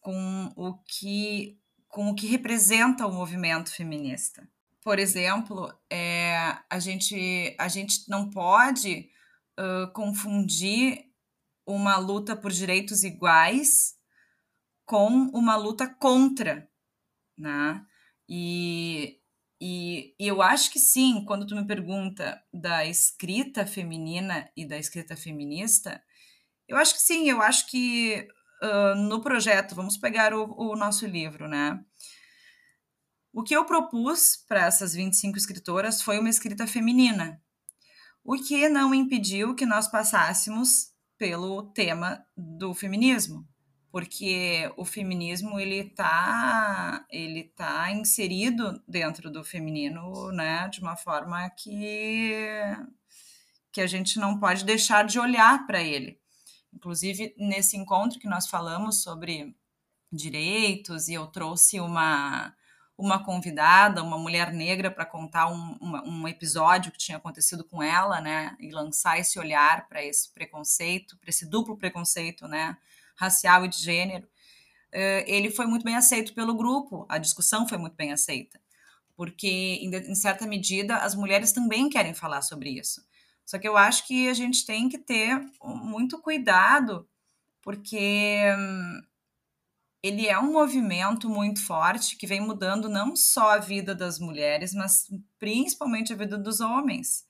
com 0.00 0.52
o 0.56 0.74
que 0.84 1.58
com 1.88 2.08
o 2.08 2.14
que 2.14 2.26
representa 2.26 3.06
o 3.06 3.12
movimento 3.12 3.70
feminista. 3.70 4.48
Por 4.82 4.98
exemplo, 4.98 5.72
é, 5.90 6.56
a, 6.68 6.78
gente, 6.78 7.54
a 7.58 7.68
gente 7.68 8.08
não 8.08 8.30
pode 8.30 9.10
uh, 9.60 9.92
confundir 9.92 11.04
uma 11.66 11.98
luta 11.98 12.34
por 12.34 12.50
direitos 12.50 13.04
iguais 13.04 13.94
com 14.86 15.06
uma 15.34 15.54
luta 15.54 15.86
contra, 15.86 16.66
né? 17.36 17.84
E, 18.28 19.20
e, 19.64 20.12
e, 20.18 20.26
eu 20.26 20.42
acho 20.42 20.72
que 20.72 20.80
sim, 20.80 21.24
quando 21.24 21.46
tu 21.46 21.54
me 21.54 21.64
pergunta 21.64 22.42
da 22.52 22.84
escrita 22.84 23.64
feminina 23.64 24.50
e 24.56 24.66
da 24.66 24.76
escrita 24.76 25.16
feminista, 25.16 26.02
eu 26.66 26.76
acho 26.76 26.94
que 26.94 27.00
sim, 27.00 27.30
eu 27.30 27.40
acho 27.40 27.70
que 27.70 28.26
uh, 28.60 28.96
no 28.96 29.20
projeto, 29.20 29.76
vamos 29.76 29.96
pegar 29.96 30.34
o, 30.34 30.52
o 30.58 30.74
nosso 30.74 31.06
livro, 31.06 31.46
né? 31.46 31.78
O 33.32 33.44
que 33.44 33.54
eu 33.54 33.64
propus 33.64 34.36
para 34.48 34.66
essas 34.66 34.94
25 34.94 35.38
escritoras 35.38 36.02
foi 36.02 36.18
uma 36.18 36.28
escrita 36.28 36.66
feminina, 36.66 37.40
o 38.24 38.34
que 38.34 38.68
não 38.68 38.92
impediu 38.92 39.54
que 39.54 39.64
nós 39.64 39.86
passássemos 39.86 40.88
pelo 41.16 41.70
tema 41.70 42.26
do 42.36 42.74
feminismo, 42.74 43.46
porque 43.92 44.72
o 44.76 44.86
feminismo 44.86 45.60
ele 45.60 45.84
tá 45.90 47.04
ele 47.10 47.44
tá 47.44 47.92
inserido 47.92 48.82
dentro 48.88 49.30
do 49.30 49.44
feminino, 49.44 50.32
né, 50.32 50.66
de 50.68 50.80
uma 50.80 50.96
forma 50.96 51.48
que 51.50 52.34
que 53.70 53.80
a 53.80 53.86
gente 53.86 54.18
não 54.18 54.38
pode 54.38 54.64
deixar 54.64 55.04
de 55.04 55.18
olhar 55.18 55.66
para 55.66 55.82
ele. 55.82 56.18
Inclusive, 56.72 57.34
nesse 57.38 57.76
encontro 57.76 58.18
que 58.18 58.28
nós 58.28 58.46
falamos 58.46 59.02
sobre 59.02 59.54
direitos, 60.12 61.08
e 61.08 61.14
eu 61.14 61.26
trouxe 61.26 61.80
uma, 61.80 62.54
uma 62.98 63.24
convidada, 63.24 64.02
uma 64.02 64.18
mulher 64.18 64.52
negra, 64.52 64.90
para 64.90 65.06
contar 65.06 65.48
um, 65.50 65.76
uma, 65.80 66.04
um 66.06 66.28
episódio 66.28 66.92
que 66.92 66.98
tinha 66.98 67.18
acontecido 67.18 67.64
com 67.64 67.82
ela, 67.82 68.20
né? 68.20 68.56
E 68.60 68.70
lançar 68.70 69.18
esse 69.18 69.38
olhar 69.38 69.88
para 69.88 70.04
esse 70.04 70.30
preconceito, 70.32 71.16
para 71.18 71.30
esse 71.30 71.48
duplo 71.48 71.76
preconceito, 71.78 72.46
né? 72.46 72.76
Racial 73.22 73.64
e 73.64 73.68
de 73.68 73.78
gênero. 73.78 74.26
Uh, 74.92 75.24
ele 75.26 75.50
foi 75.50 75.66
muito 75.66 75.84
bem 75.84 75.96
aceito 75.96 76.34
pelo 76.34 76.54
grupo, 76.54 77.06
a 77.08 77.16
discussão 77.18 77.68
foi 77.68 77.78
muito 77.78 77.94
bem 77.94 78.12
aceita. 78.12 78.60
Porque, 79.16 79.48
em, 79.48 79.94
em 79.94 80.14
certa 80.14 80.46
medida, 80.46 80.96
as 80.96 81.14
mulheres 81.14 81.52
também 81.52 81.88
querem 81.88 82.14
falar 82.14 82.42
sobre 82.42 82.70
isso. 82.70 83.02
Só 83.44 83.58
que 83.58 83.68
eu 83.68 83.76
acho 83.76 84.06
que 84.06 84.28
a 84.28 84.34
gente 84.34 84.64
tem 84.64 84.88
que 84.88 84.98
ter 84.98 85.40
muito 85.62 86.18
cuidado, 86.18 87.08
porque 87.60 88.42
hum, 88.58 89.02
ele 90.02 90.26
é 90.26 90.38
um 90.38 90.52
movimento 90.52 91.28
muito 91.28 91.64
forte 91.64 92.16
que 92.16 92.26
vem 92.26 92.40
mudando 92.40 92.88
não 92.88 93.14
só 93.14 93.52
a 93.52 93.58
vida 93.58 93.94
das 93.94 94.18
mulheres, 94.18 94.74
mas 94.74 95.06
principalmente 95.38 96.12
a 96.12 96.16
vida 96.16 96.36
dos 96.36 96.60
homens. 96.60 97.24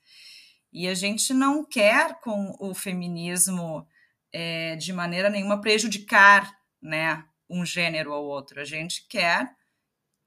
E 0.71 0.87
a 0.87 0.95
gente 0.95 1.33
não 1.33 1.63
quer 1.63 2.19
com 2.19 2.55
o 2.59 2.73
feminismo 2.73 3.87
é, 4.33 4.75
de 4.75 4.91
maneira 4.91 5.29
nenhuma 5.29 5.61
prejudicar 5.61 6.57
né, 6.81 7.23
um 7.49 7.65
gênero 7.65 8.11
ou 8.11 8.25
outro. 8.25 8.59
A 8.59 8.65
gente 8.65 9.07
quer 9.07 9.55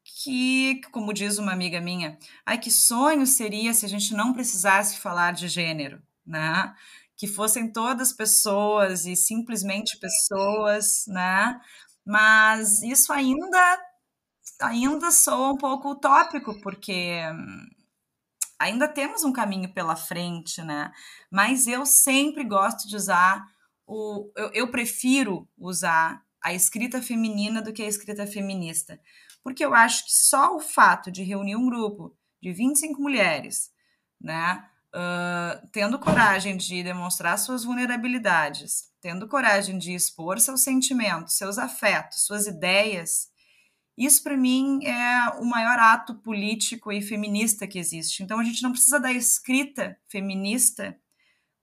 que, 0.05 0.81
como 0.93 1.13
diz 1.13 1.39
uma 1.39 1.53
amiga 1.53 1.81
minha, 1.81 2.17
ai 2.45 2.59
que 2.59 2.71
sonho 2.71 3.27
seria 3.27 3.75
se 3.75 3.85
a 3.85 3.89
gente 3.89 4.15
não 4.15 4.33
precisasse 4.33 4.99
falar 4.99 5.33
de 5.33 5.49
gênero, 5.49 6.01
né? 6.25 6.73
Que 7.17 7.27
fossem 7.27 7.73
todas 7.73 8.13
pessoas 8.13 9.05
e 9.05 9.17
simplesmente 9.17 9.99
pessoas, 9.99 11.05
né? 11.09 11.61
Mas 12.05 12.83
isso 12.83 13.13
ainda 13.13 13.81
ainda 14.61 15.11
soa 15.11 15.53
um 15.53 15.57
pouco 15.57 15.91
utópico, 15.91 16.59
porque 16.63 17.21
ainda 18.59 18.89
temos 18.89 19.25
um 19.25 19.33
caminho 19.33 19.73
pela 19.73 19.97
frente, 19.97 20.63
né? 20.63 20.93
Mas 21.31 21.67
eu 21.67 21.85
sempre 21.85 22.45
gosto 22.45 22.89
de 22.89 22.97
usar 22.97 23.45
o 23.87 24.31
eu, 24.37 24.51
eu 24.53 24.71
prefiro 24.71 25.49
usar 25.57 26.25
a 26.43 26.53
escrita 26.53 27.01
feminina 27.01 27.63
do 27.63 27.73
que 27.73 27.83
a 27.83 27.89
escrita 27.89 28.27
feminista 28.27 29.01
porque 29.47 29.65
eu 29.65 29.73
acho 29.75 30.07
que 30.07 30.13
só 30.13 30.57
o 30.57 30.59
fato 30.59 31.09
de 31.09 31.23
reunir 31.23 31.55
um 31.55 31.67
grupo 31.67 32.13
de 32.43 32.53
25 32.53 33.01
mulheres, 33.01 33.71
né, 34.21 34.69
uh, 34.93 35.69
tendo 35.71 36.01
coragem 36.01 36.57
de 36.57 36.83
demonstrar 36.83 37.39
suas 37.39 37.63
vulnerabilidades, 37.63 38.91
tendo 39.01 39.29
coragem 39.29 39.79
de 39.79 39.95
expor 39.95 40.41
seus 40.41 40.65
sentimentos, 40.65 41.37
seus 41.37 41.59
afetos, 41.59 42.27
suas 42.27 42.49
ideias, 42.49 43.29
isso 43.97 44.21
para 44.25 44.37
mim 44.37 44.85
é 44.85 45.29
o 45.39 45.45
maior 45.45 45.79
ato 45.79 46.17
político 46.17 46.91
e 46.91 47.01
feminista 47.01 47.69
que 47.69 47.79
existe. 47.79 48.25
Então 48.25 48.41
a 48.41 48.45
gente 48.45 48.65
não 48.65 48.73
precisa 48.73 48.99
da 48.99 49.13
escrita 49.13 49.97
feminista 50.09 50.99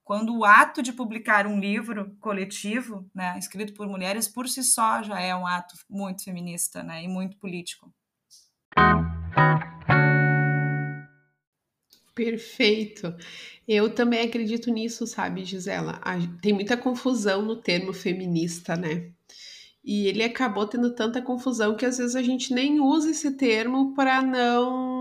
quando 0.04 0.38
o 0.38 0.44
ato 0.44 0.84
de 0.84 0.92
publicar 0.92 1.48
um 1.48 1.60
livro 1.60 2.16
coletivo, 2.20 3.10
né, 3.16 3.38
escrito 3.40 3.74
por 3.74 3.88
mulheres, 3.88 4.28
por 4.28 4.50
si 4.50 4.64
só 4.64 5.02
já 5.02 5.20
é 5.20 5.34
um 5.36 5.48
ato 5.48 5.76
muito 5.90 6.24
feminista 6.24 6.84
né, 6.84 7.04
e 7.04 7.08
muito 7.08 7.38
político. 7.38 7.92
Perfeito. 12.14 13.16
Eu 13.68 13.94
também 13.96 14.22
acredito 14.22 14.70
nisso, 14.70 15.08
sabe, 15.08 15.44
Gisela? 15.44 16.00
Tem 16.42 16.54
muita 16.54 16.78
confusão 16.78 17.42
no 17.42 17.56
termo 17.56 17.92
feminista, 17.92 18.76
né? 18.76 19.12
E 19.84 20.08
ele 20.08 20.24
acabou 20.24 20.68
tendo 20.68 20.94
tanta 20.94 21.22
confusão 21.22 21.76
que 21.76 21.86
às 21.86 21.98
vezes 21.98 22.16
a 22.16 22.22
gente 22.22 22.54
nem 22.54 22.80
usa 22.80 23.10
esse 23.10 23.32
termo 23.32 23.94
para 23.96 24.22
não 24.22 24.93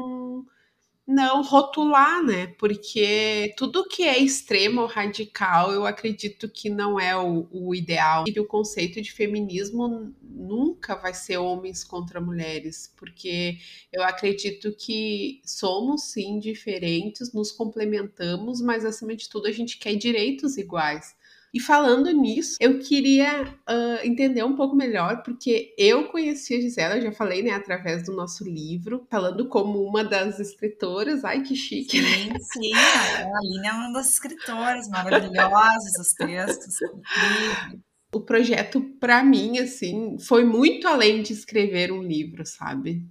não 1.12 1.42
rotular, 1.42 2.24
né? 2.24 2.46
Porque 2.58 3.54
tudo 3.56 3.86
que 3.88 4.02
é 4.02 4.18
extremo 4.18 4.80
ou 4.80 4.86
radical, 4.86 5.70
eu 5.70 5.86
acredito 5.86 6.48
que 6.48 6.70
não 6.70 6.98
é 6.98 7.16
o, 7.16 7.46
o 7.50 7.74
ideal. 7.74 8.24
E 8.26 8.40
o 8.40 8.46
conceito 8.46 9.00
de 9.00 9.12
feminismo 9.12 10.12
nunca 10.22 10.96
vai 10.96 11.12
ser 11.14 11.36
homens 11.36 11.84
contra 11.84 12.20
mulheres, 12.20 12.92
porque 12.96 13.58
eu 13.92 14.02
acredito 14.02 14.74
que 14.76 15.40
somos 15.44 16.04
sim 16.12 16.38
diferentes, 16.38 17.32
nos 17.32 17.52
complementamos, 17.52 18.60
mas 18.60 18.84
acima 18.84 19.14
de 19.14 19.28
tudo 19.28 19.46
a 19.46 19.52
gente 19.52 19.78
quer 19.78 19.94
direitos 19.94 20.56
iguais. 20.56 21.14
E 21.54 21.60
falando 21.60 22.10
nisso, 22.10 22.56
eu 22.58 22.78
queria 22.78 23.42
uh, 23.42 24.06
entender 24.06 24.42
um 24.42 24.56
pouco 24.56 24.74
melhor, 24.74 25.22
porque 25.22 25.74
eu 25.76 26.08
conheci 26.08 26.54
a 26.54 26.60
Gisela, 26.60 26.96
eu 26.96 27.02
já 27.02 27.12
falei, 27.12 27.42
né, 27.42 27.50
através 27.50 28.06
do 28.06 28.12
nosso 28.12 28.42
livro, 28.42 29.06
falando 29.10 29.46
como 29.48 29.82
uma 29.82 30.02
das 30.02 30.40
escritoras. 30.40 31.24
Ai, 31.24 31.42
que 31.42 31.54
chique. 31.54 32.00
Sim, 32.00 32.32
sim. 32.40 32.74
A 32.74 33.38
Aline 33.38 33.68
é 33.68 33.72
uma 33.72 33.92
das 33.92 34.12
escritoras 34.12 34.88
maravilhosas, 34.88 35.98
os 36.00 36.12
textos, 36.14 36.80
incríveis. 36.80 37.80
O 38.14 38.20
projeto, 38.20 38.80
para 38.98 39.22
mim, 39.22 39.58
assim, 39.58 40.18
foi 40.18 40.44
muito 40.44 40.88
além 40.88 41.22
de 41.22 41.34
escrever 41.34 41.92
um 41.92 42.02
livro, 42.02 42.46
sabe? 42.46 43.06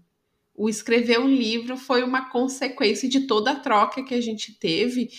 O 0.56 0.68
escrever 0.68 1.20
um 1.20 1.28
livro 1.28 1.78
foi 1.78 2.04
uma 2.04 2.30
consequência 2.30 3.08
de 3.08 3.22
toda 3.22 3.52
a 3.52 3.60
troca 3.60 4.04
que 4.04 4.14
a 4.14 4.22
gente 4.22 4.54
teve 4.60 5.10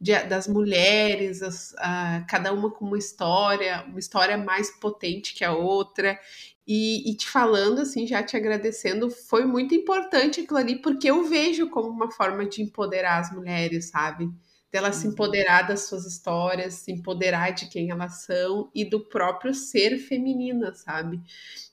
de, 0.00 0.18
das 0.24 0.48
mulheres, 0.48 1.42
as, 1.42 1.74
a, 1.76 2.24
cada 2.26 2.52
uma 2.52 2.70
com 2.70 2.86
uma 2.86 2.96
história, 2.96 3.84
uma 3.86 3.98
história 3.98 4.38
mais 4.38 4.70
potente 4.70 5.34
que 5.34 5.44
a 5.44 5.52
outra. 5.52 6.18
E, 6.66 7.10
e, 7.10 7.16
te 7.16 7.28
falando, 7.28 7.80
assim, 7.80 8.06
já 8.06 8.22
te 8.22 8.36
agradecendo, 8.36 9.10
foi 9.10 9.44
muito 9.44 9.74
importante 9.74 10.40
aquilo 10.40 10.58
ali, 10.58 10.76
porque 10.80 11.10
eu 11.10 11.24
vejo 11.24 11.68
como 11.68 11.88
uma 11.88 12.10
forma 12.10 12.46
de 12.46 12.62
empoderar 12.62 13.18
as 13.18 13.32
mulheres, 13.32 13.90
sabe? 13.90 14.30
Delas 14.70 14.96
se 14.96 15.06
uhum. 15.06 15.12
empoderar 15.12 15.62
das 15.62 15.88
suas 15.88 16.06
histórias, 16.06 16.74
se 16.74 16.92
empoderar 16.92 17.50
de 17.50 17.68
quem 17.68 17.90
elas 17.90 18.22
são 18.22 18.70
e 18.72 18.84
do 18.84 19.00
próprio 19.00 19.52
ser 19.52 19.98
feminina, 19.98 20.72
sabe? 20.72 21.20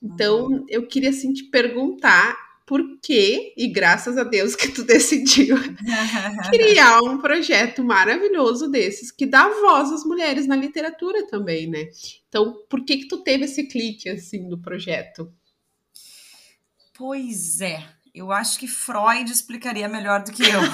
Então, 0.01 0.47
uhum. 0.47 0.65
eu 0.67 0.87
queria, 0.87 1.11
assim, 1.11 1.31
te 1.31 1.43
perguntar 1.43 2.46
por 2.67 2.99
que, 2.99 3.53
e 3.55 3.65
graças 3.69 4.17
a 4.17 4.25
Deus 4.25 4.53
que 4.53 4.67
tu 4.67 4.83
decidiu 4.85 5.55
criar 6.51 6.99
um 7.01 7.17
projeto 7.17 7.81
maravilhoso 7.81 8.69
desses 8.69 9.09
que 9.09 9.25
dá 9.25 9.47
voz 9.47 9.89
às 9.89 10.03
mulheres 10.03 10.45
na 10.45 10.55
literatura 10.57 11.25
também, 11.27 11.65
né? 11.65 11.87
Então, 12.27 12.65
por 12.69 12.83
que 12.83 12.97
que 12.97 13.07
tu 13.07 13.23
teve 13.23 13.45
esse 13.45 13.63
clique 13.63 14.09
assim 14.09 14.49
do 14.49 14.57
projeto? 14.57 15.33
Pois 16.93 17.61
é, 17.61 17.81
eu 18.13 18.33
acho 18.33 18.59
que 18.59 18.67
Freud 18.67 19.31
explicaria 19.31 19.87
melhor 19.87 20.21
do 20.21 20.33
que 20.33 20.43
eu. 20.43 20.59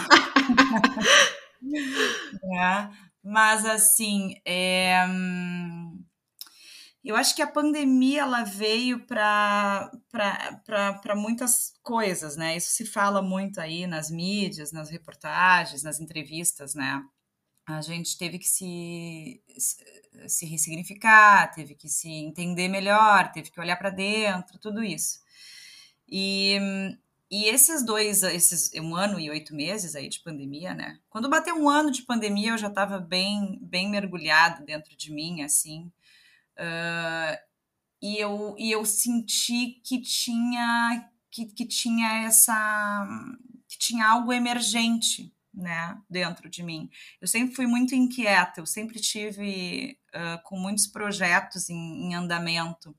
é, 2.60 2.90
mas 3.24 3.66
assim, 3.66 4.36
é, 4.44 5.06
hum, 5.08 5.93
eu 7.10 7.15
acho 7.15 7.36
que 7.36 7.41
a 7.41 7.48
pandemia 7.48 8.22
ela 8.22 8.43
veio 8.43 9.05
para 9.05 9.91
muitas 11.15 11.74
coisas, 11.83 12.38
né? 12.38 12.55
Isso 12.55 12.72
se 12.72 12.86
fala 12.86 13.22
muito 13.22 13.60
aí 13.60 13.86
nas 13.86 14.10
mídias, 14.10 14.72
nas 14.72 14.89
reportagens, 14.89 15.83
nas 15.83 16.00
entrevistas, 16.00 16.74
né? 16.74 17.03
A 17.65 17.81
gente 17.81 18.17
teve 18.17 18.39
que 18.39 18.48
se, 18.48 19.41
se 20.27 20.45
ressignificar, 20.45 21.53
teve 21.53 21.75
que 21.75 21.89
se 21.89 22.10
entender 22.10 22.67
melhor, 22.67 23.31
teve 23.31 23.51
que 23.51 23.60
olhar 23.60 23.77
para 23.77 23.89
dentro, 23.89 24.57
tudo 24.60 24.83
isso. 24.83 25.19
E, 26.07 26.57
e 27.31 27.45
esses 27.45 27.86
dois, 27.86 28.24
esses 28.24 28.72
um 28.75 28.95
ano 28.95 29.19
e 29.19 29.29
oito 29.29 29.55
meses 29.55 29.95
aí 29.95 30.07
de 30.07 30.22
pandemia, 30.22 30.74
né? 30.74 31.00
Quando 31.10 31.29
bateu 31.29 31.55
um 31.55 31.69
ano 31.69 31.91
de 31.91 32.03
pandemia, 32.03 32.51
eu 32.51 32.57
já 32.57 32.67
estava 32.67 33.00
bem, 33.00 33.60
bem 33.62 33.89
mergulhado 33.89 34.65
dentro 34.65 34.95
de 34.95 35.12
mim, 35.12 35.41
assim. 35.41 35.91
Uh, 36.57 37.38
e, 38.01 38.17
eu, 38.17 38.55
e 38.60 38.72
eu 38.72 38.86
senti 38.86 39.81
que 39.83 40.01
tinha 40.01 41.10
que, 41.31 41.45
que 41.45 41.65
tinha 41.65 42.25
essa 42.25 43.07
que 43.67 43.77
tinha 43.79 44.07
algo 44.07 44.31
emergente 44.31 45.33
né 45.53 46.00
dentro 46.10 46.50
de 46.50 46.62
mim. 46.63 46.89
Eu 47.22 47.27
sempre 47.27 47.55
fui 47.55 47.65
muito 47.65 47.95
inquieta 47.95 48.60
eu 48.62 48.65
sempre 48.65 49.00
tive 49.00 49.98
uh, 50.13 50.44
com 50.44 50.59
muitos 50.59 50.85
projetos 50.87 51.70
em, 51.70 52.09
em, 52.09 52.16
andamento. 52.16 52.96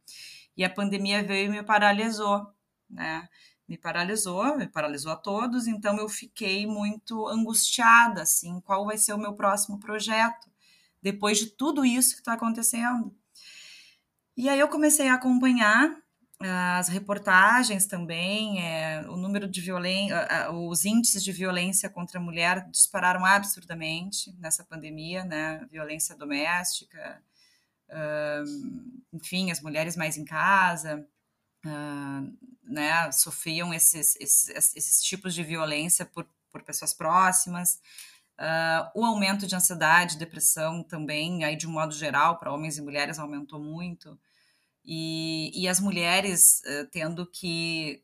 E 0.56 0.64
a 0.64 0.70
pandemia 0.70 1.22
veio 1.22 1.46
e 1.46 1.56
me 1.56 1.62
paralisou 1.62 2.46
né. 2.88 3.28
Me 3.68 3.78
paralisou 3.78 4.56
me 4.56 4.66
paralisou 4.66 5.12
a 5.12 5.16
todos 5.16 5.66
então 5.66 5.98
eu 5.98 6.08
fiquei 6.08 6.66
muito 6.66 7.28
angustiada 7.28 8.22
assim 8.22 8.60
qual 8.62 8.86
vai 8.86 8.98
ser 8.98 9.12
o 9.12 9.18
meu 9.18 9.34
próximo 9.34 9.78
projeto? 9.78 10.48
Depois 11.02 11.38
de 11.38 11.46
tudo 11.50 11.84
isso 11.84 12.14
que 12.14 12.20
está 12.20 12.32
acontecendo 12.32 13.14
e 14.36 14.48
aí 14.48 14.58
eu 14.58 14.68
comecei 14.68 15.08
a 15.08 15.14
acompanhar 15.14 15.96
ah, 16.40 16.78
as 16.78 16.88
reportagens 16.88 17.86
também, 17.86 18.62
é, 18.62 19.02
o 19.08 19.16
número 19.16 19.48
de 19.48 19.60
violência, 19.60 20.50
os 20.50 20.84
índices 20.84 21.22
de 21.22 21.32
violência 21.32 21.88
contra 21.88 22.18
a 22.18 22.22
mulher 22.22 22.68
dispararam 22.70 23.24
absurdamente 23.24 24.30
nessa 24.38 24.64
pandemia, 24.64 25.24
né? 25.24 25.64
Violência 25.70 26.14
doméstica, 26.16 27.22
uh, 27.88 29.12
enfim, 29.12 29.50
as 29.50 29.60
mulheres 29.60 29.96
mais 29.96 30.18
em 30.18 30.24
casa, 30.24 31.06
uh, 31.64 32.36
né? 32.64 33.10
Sofriam 33.12 33.72
esses, 33.72 34.16
esses, 34.16 34.76
esses 34.76 35.02
tipos 35.02 35.34
de 35.34 35.42
violência 35.44 36.04
por, 36.04 36.26
por 36.50 36.62
pessoas 36.62 36.92
próximas. 36.92 37.80
Uh, 38.38 39.00
o 39.00 39.04
aumento 39.04 39.46
de 39.46 39.54
ansiedade, 39.54 40.18
depressão 40.18 40.82
também, 40.82 41.44
aí 41.44 41.56
de 41.56 41.66
um 41.68 41.70
modo 41.70 41.94
geral, 41.94 42.38
para 42.38 42.52
homens 42.52 42.76
e 42.76 42.82
mulheres, 42.82 43.18
aumentou 43.18 43.60
muito. 43.60 44.18
E, 44.84 45.52
e 45.54 45.68
as 45.68 45.80
mulheres 45.80 46.60
uh, 46.66 46.86
tendo 46.90 47.26
que 47.26 48.02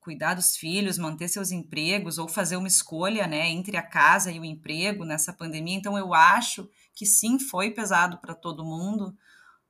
cuidar 0.00 0.34
dos 0.34 0.56
filhos, 0.56 0.98
manter 0.98 1.28
seus 1.28 1.52
empregos 1.52 2.18
ou 2.18 2.26
fazer 2.26 2.56
uma 2.56 2.66
escolha, 2.66 3.26
né, 3.26 3.48
entre 3.48 3.76
a 3.76 3.82
casa 3.82 4.32
e 4.32 4.40
o 4.40 4.44
emprego 4.44 5.04
nessa 5.04 5.32
pandemia. 5.32 5.76
Então 5.76 5.96
eu 5.96 6.12
acho 6.12 6.68
que 6.92 7.06
sim, 7.06 7.38
foi 7.38 7.70
pesado 7.70 8.18
para 8.18 8.34
todo 8.34 8.64
mundo, 8.64 9.16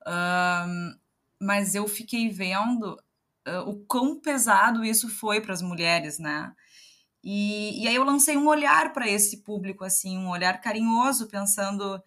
uh, 0.06 0.98
mas 1.38 1.74
eu 1.74 1.86
fiquei 1.86 2.30
vendo 2.30 2.98
uh, 3.46 3.68
o 3.68 3.84
quão 3.84 4.18
pesado 4.18 4.82
isso 4.82 5.08
foi 5.08 5.40
para 5.40 5.52
as 5.52 5.60
mulheres, 5.60 6.18
né? 6.18 6.54
E, 7.22 7.82
e 7.82 7.88
aí 7.88 7.94
eu 7.94 8.04
lancei 8.04 8.36
um 8.36 8.48
olhar 8.48 8.92
para 8.92 9.08
esse 9.08 9.38
público, 9.38 9.84
assim, 9.84 10.18
um 10.18 10.28
olhar 10.28 10.60
carinhoso, 10.60 11.28
pensando, 11.28 12.02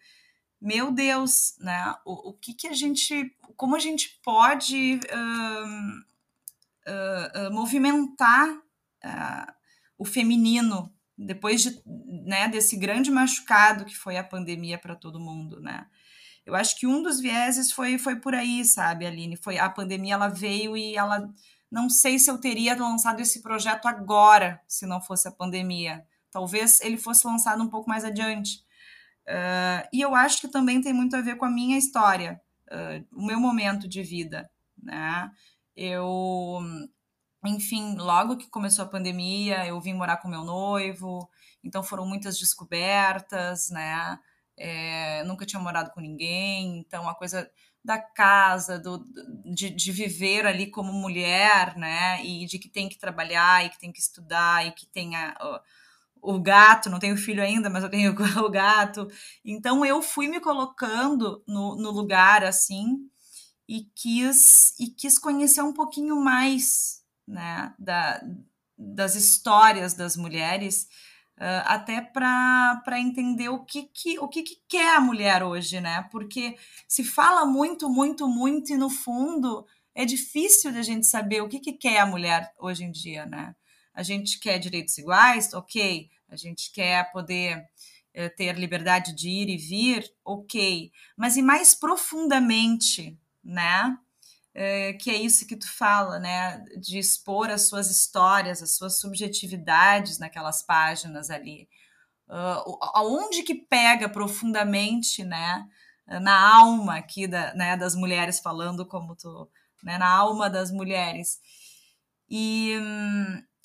meu 0.60 0.90
Deus, 0.90 1.56
né? 1.58 1.94
O, 2.04 2.30
o 2.30 2.32
que 2.34 2.52
que 2.52 2.68
a 2.68 2.74
gente, 2.74 3.34
como 3.56 3.74
a 3.74 3.78
gente 3.78 4.20
pode 4.22 5.00
uh, 5.12 5.66
uh, 6.90 7.48
uh, 7.48 7.52
movimentar 7.52 8.62
o 9.96 10.04
feminino 10.04 10.92
depois 11.16 11.62
de, 11.62 11.80
né, 11.86 12.48
desse 12.48 12.76
grande 12.76 13.08
machucado 13.08 13.84
que 13.84 13.96
foi 13.96 14.16
a 14.16 14.24
pandemia 14.24 14.76
para 14.76 14.96
todo 14.96 15.20
mundo, 15.20 15.60
né? 15.60 15.86
Eu 16.44 16.54
acho 16.54 16.78
que 16.78 16.86
um 16.86 17.02
dos 17.02 17.18
vieses 17.20 17.72
foi, 17.72 17.98
foi 17.98 18.16
por 18.16 18.34
aí, 18.34 18.64
sabe, 18.64 19.04
Aline? 19.04 19.36
Foi 19.36 19.58
a 19.58 19.68
pandemia, 19.68 20.14
ela 20.14 20.28
veio 20.28 20.76
e 20.76 20.96
ela 20.96 21.28
não 21.70 21.90
sei 21.90 22.18
se 22.18 22.30
eu 22.30 22.38
teria 22.38 22.76
lançado 22.76 23.20
esse 23.20 23.42
projeto 23.42 23.86
agora, 23.86 24.60
se 24.66 24.86
não 24.86 25.00
fosse 25.00 25.28
a 25.28 25.32
pandemia. 25.32 26.06
Talvez 26.30 26.80
ele 26.80 26.96
fosse 26.96 27.26
lançado 27.26 27.62
um 27.62 27.68
pouco 27.68 27.88
mais 27.88 28.04
adiante. 28.04 28.64
Uh, 29.26 29.82
e 29.92 30.00
eu 30.00 30.14
acho 30.14 30.40
que 30.40 30.48
também 30.48 30.80
tem 30.80 30.92
muito 30.92 31.16
a 31.16 31.20
ver 31.20 31.36
com 31.36 31.44
a 31.44 31.50
minha 31.50 31.76
história, 31.76 32.40
uh, 32.68 33.04
o 33.18 33.26
meu 33.26 33.40
momento 33.40 33.88
de 33.88 34.02
vida. 34.02 34.48
Né? 34.80 35.30
Eu, 35.74 36.60
enfim, 37.44 37.96
logo 37.96 38.36
que 38.36 38.48
começou 38.48 38.84
a 38.84 38.88
pandemia, 38.88 39.66
eu 39.66 39.80
vim 39.80 39.94
morar 39.94 40.18
com 40.18 40.28
meu 40.28 40.44
noivo, 40.44 41.28
então 41.64 41.82
foram 41.82 42.06
muitas 42.06 42.38
descobertas, 42.38 43.70
né? 43.70 44.18
É, 44.58 45.22
nunca 45.24 45.44
tinha 45.44 45.60
morado 45.60 45.90
com 45.90 46.00
ninguém, 46.00 46.78
então 46.78 47.06
a 47.08 47.14
coisa 47.14 47.50
da 47.86 47.98
casa, 47.98 48.80
do, 48.80 49.06
de, 49.44 49.70
de, 49.70 49.92
viver 49.92 50.44
ali 50.44 50.66
como 50.66 50.92
mulher, 50.92 51.76
né? 51.76 52.20
E 52.24 52.44
de 52.44 52.58
que 52.58 52.68
tem 52.68 52.88
que 52.88 52.98
trabalhar 52.98 53.64
e 53.64 53.70
que 53.70 53.78
tem 53.78 53.92
que 53.92 54.00
estudar 54.00 54.66
e 54.66 54.72
que 54.72 54.86
tem 54.86 55.14
a, 55.14 55.62
o 56.20 56.40
gato, 56.40 56.90
não 56.90 56.98
tenho 56.98 57.16
filho 57.16 57.40
ainda, 57.40 57.70
mas 57.70 57.84
eu 57.84 57.88
tenho 57.88 58.12
o 58.44 58.50
gato. 58.50 59.08
Então 59.44 59.86
eu 59.86 60.02
fui 60.02 60.26
me 60.26 60.40
colocando 60.40 61.44
no, 61.46 61.76
no 61.76 61.92
lugar 61.92 62.44
assim 62.44 63.08
e 63.68 63.84
quis 63.94 64.74
e 64.80 64.88
quis 64.88 65.16
conhecer 65.16 65.62
um 65.62 65.72
pouquinho 65.72 66.16
mais, 66.16 67.04
né? 67.26 67.72
Da, 67.78 68.20
das 68.76 69.14
histórias 69.14 69.94
das 69.94 70.16
mulheres 70.16 70.88
Uh, 71.38 71.60
até 71.66 72.00
para 72.00 72.98
entender 72.98 73.50
o 73.50 73.62
que, 73.62 73.90
que, 73.92 74.18
o 74.18 74.26
que, 74.26 74.42
que 74.42 74.56
quer 74.66 74.96
a 74.96 75.00
mulher 75.00 75.42
hoje, 75.42 75.80
né? 75.82 76.08
Porque 76.10 76.56
se 76.88 77.04
fala 77.04 77.44
muito, 77.44 77.90
muito, 77.90 78.26
muito, 78.26 78.72
e 78.72 78.76
no 78.78 78.88
fundo 78.88 79.66
é 79.94 80.06
difícil 80.06 80.72
de 80.72 80.78
a 80.78 80.82
gente 80.82 81.06
saber 81.06 81.42
o 81.42 81.48
que, 81.48 81.60
que 81.60 81.74
quer 81.74 81.98
a 81.98 82.06
mulher 82.06 82.50
hoje 82.58 82.84
em 82.84 82.90
dia, 82.90 83.26
né? 83.26 83.54
A 83.92 84.02
gente 84.02 84.38
quer 84.38 84.58
direitos 84.58 84.96
iguais, 84.96 85.52
ok. 85.52 86.08
A 86.28 86.36
gente 86.36 86.72
quer 86.72 87.10
poder 87.12 87.58
uh, 88.14 88.36
ter 88.36 88.58
liberdade 88.58 89.14
de 89.14 89.28
ir 89.28 89.48
e 89.50 89.58
vir, 89.58 90.10
ok. 90.24 90.90
Mas 91.16 91.36
e 91.36 91.42
mais 91.42 91.74
profundamente, 91.74 93.18
né? 93.44 93.96
É, 94.58 94.94
que 94.94 95.10
é 95.10 95.14
isso 95.14 95.46
que 95.46 95.56
tu 95.56 95.70
fala, 95.70 96.18
né? 96.18 96.64
De 96.80 96.98
expor 96.98 97.50
as 97.50 97.68
suas 97.68 97.90
histórias, 97.90 98.62
as 98.62 98.76
suas 98.76 98.98
subjetividades 98.98 100.18
naquelas 100.18 100.62
páginas 100.62 101.30
ali. 101.30 101.68
Uh, 102.28 102.78
aonde 102.94 103.42
que 103.42 103.54
pega 103.54 104.08
profundamente, 104.08 105.22
né? 105.24 105.68
na 106.06 106.56
alma 106.56 106.96
aqui 106.96 107.26
da, 107.26 107.52
né, 107.54 107.76
das 107.76 107.94
mulheres 107.94 108.38
falando 108.38 108.86
como 108.86 109.16
tu, 109.16 109.50
né, 109.82 109.98
na 109.98 110.08
alma 110.08 110.48
das 110.48 110.70
mulheres. 110.70 111.40
E, 112.28 112.74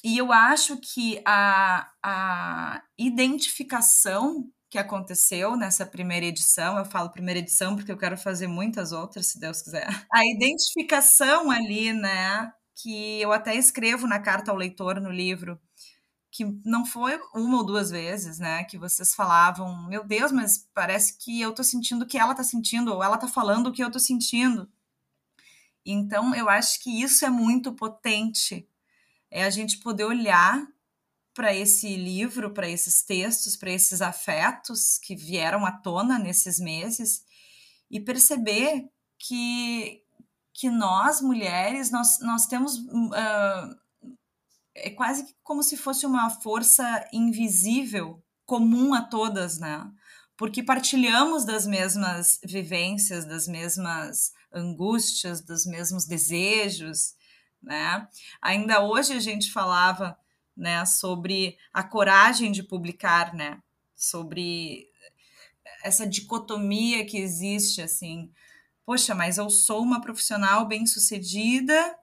e 0.03 0.17
eu 0.17 0.31
acho 0.31 0.77
que 0.77 1.21
a, 1.25 1.91
a 2.01 2.83
identificação 2.97 4.49
que 4.71 4.77
aconteceu 4.77 5.57
nessa 5.57 5.85
primeira 5.85 6.25
edição, 6.25 6.77
eu 6.77 6.85
falo 6.85 7.09
primeira 7.09 7.41
edição 7.41 7.75
porque 7.75 7.91
eu 7.91 7.97
quero 7.97 8.17
fazer 8.17 8.47
muitas 8.47 8.93
outras, 8.93 9.27
se 9.27 9.37
Deus 9.37 9.61
quiser. 9.61 9.85
A 10.09 10.25
identificação 10.25 11.51
ali, 11.51 11.91
né, 11.91 12.49
que 12.73 13.19
eu 13.19 13.33
até 13.33 13.53
escrevo 13.53 14.07
na 14.07 14.17
carta 14.17 14.49
ao 14.49 14.55
leitor 14.55 15.01
no 15.01 15.11
livro, 15.11 15.59
que 16.31 16.45
não 16.63 16.85
foi 16.85 17.19
uma 17.35 17.57
ou 17.57 17.65
duas 17.65 17.91
vezes, 17.91 18.39
né, 18.39 18.63
que 18.63 18.77
vocês 18.77 19.13
falavam, 19.13 19.89
meu 19.89 20.05
Deus, 20.05 20.31
mas 20.31 20.69
parece 20.73 21.17
que 21.17 21.41
eu 21.41 21.53
tô 21.53 21.65
sentindo 21.65 22.03
o 22.03 22.07
que 22.07 22.17
ela 22.17 22.33
tá 22.33 22.43
sentindo, 22.43 22.93
ou 22.93 23.03
ela 23.03 23.17
tá 23.17 23.27
falando 23.27 23.67
o 23.67 23.73
que 23.73 23.83
eu 23.83 23.91
tô 23.91 23.99
sentindo. 23.99 24.71
Então, 25.85 26.33
eu 26.33 26.47
acho 26.47 26.81
que 26.81 27.01
isso 27.03 27.25
é 27.25 27.29
muito 27.29 27.73
potente, 27.73 28.65
é 29.29 29.43
a 29.43 29.49
gente 29.49 29.79
poder 29.79 30.05
olhar 30.05 30.65
para 31.33 31.55
esse 31.55 31.95
livro, 31.95 32.53
para 32.53 32.67
esses 32.67 33.03
textos, 33.03 33.55
para 33.55 33.71
esses 33.71 34.01
afetos 34.01 34.97
que 34.99 35.15
vieram 35.15 35.65
à 35.65 35.71
tona 35.71 36.19
nesses 36.19 36.59
meses 36.59 37.23
e 37.89 37.99
perceber 37.99 38.89
que, 39.17 40.01
que 40.53 40.69
nós, 40.69 41.21
mulheres, 41.21 41.91
nós, 41.91 42.19
nós 42.21 42.45
temos. 42.45 42.77
Uh, 42.77 43.81
é 44.73 44.89
quase 44.89 45.35
como 45.43 45.61
se 45.61 45.75
fosse 45.75 46.05
uma 46.05 46.29
força 46.29 47.05
invisível, 47.11 48.23
comum 48.45 48.93
a 48.93 49.01
todas, 49.01 49.57
né? 49.59 49.89
Porque 50.37 50.63
partilhamos 50.63 51.45
das 51.45 51.67
mesmas 51.67 52.39
vivências, 52.43 53.25
das 53.25 53.47
mesmas 53.47 54.31
angústias, 54.51 55.41
dos 55.41 55.65
mesmos 55.65 56.05
desejos, 56.05 57.15
né? 57.61 58.07
Ainda 58.41 58.83
hoje 58.83 59.13
a 59.13 59.19
gente 59.19 59.51
falava 59.51 60.17
né, 60.61 60.85
sobre 60.85 61.57
a 61.73 61.83
coragem 61.83 62.51
de 62.51 62.61
publicar, 62.61 63.33
né, 63.33 63.59
sobre 63.95 64.87
essa 65.83 66.05
dicotomia 66.05 67.03
que 67.03 67.17
existe, 67.17 67.81
assim, 67.81 68.31
poxa, 68.85 69.15
mas 69.15 69.39
eu 69.39 69.49
sou 69.49 69.81
uma 69.81 69.99
profissional 69.99 70.67
bem-sucedida, 70.67 71.97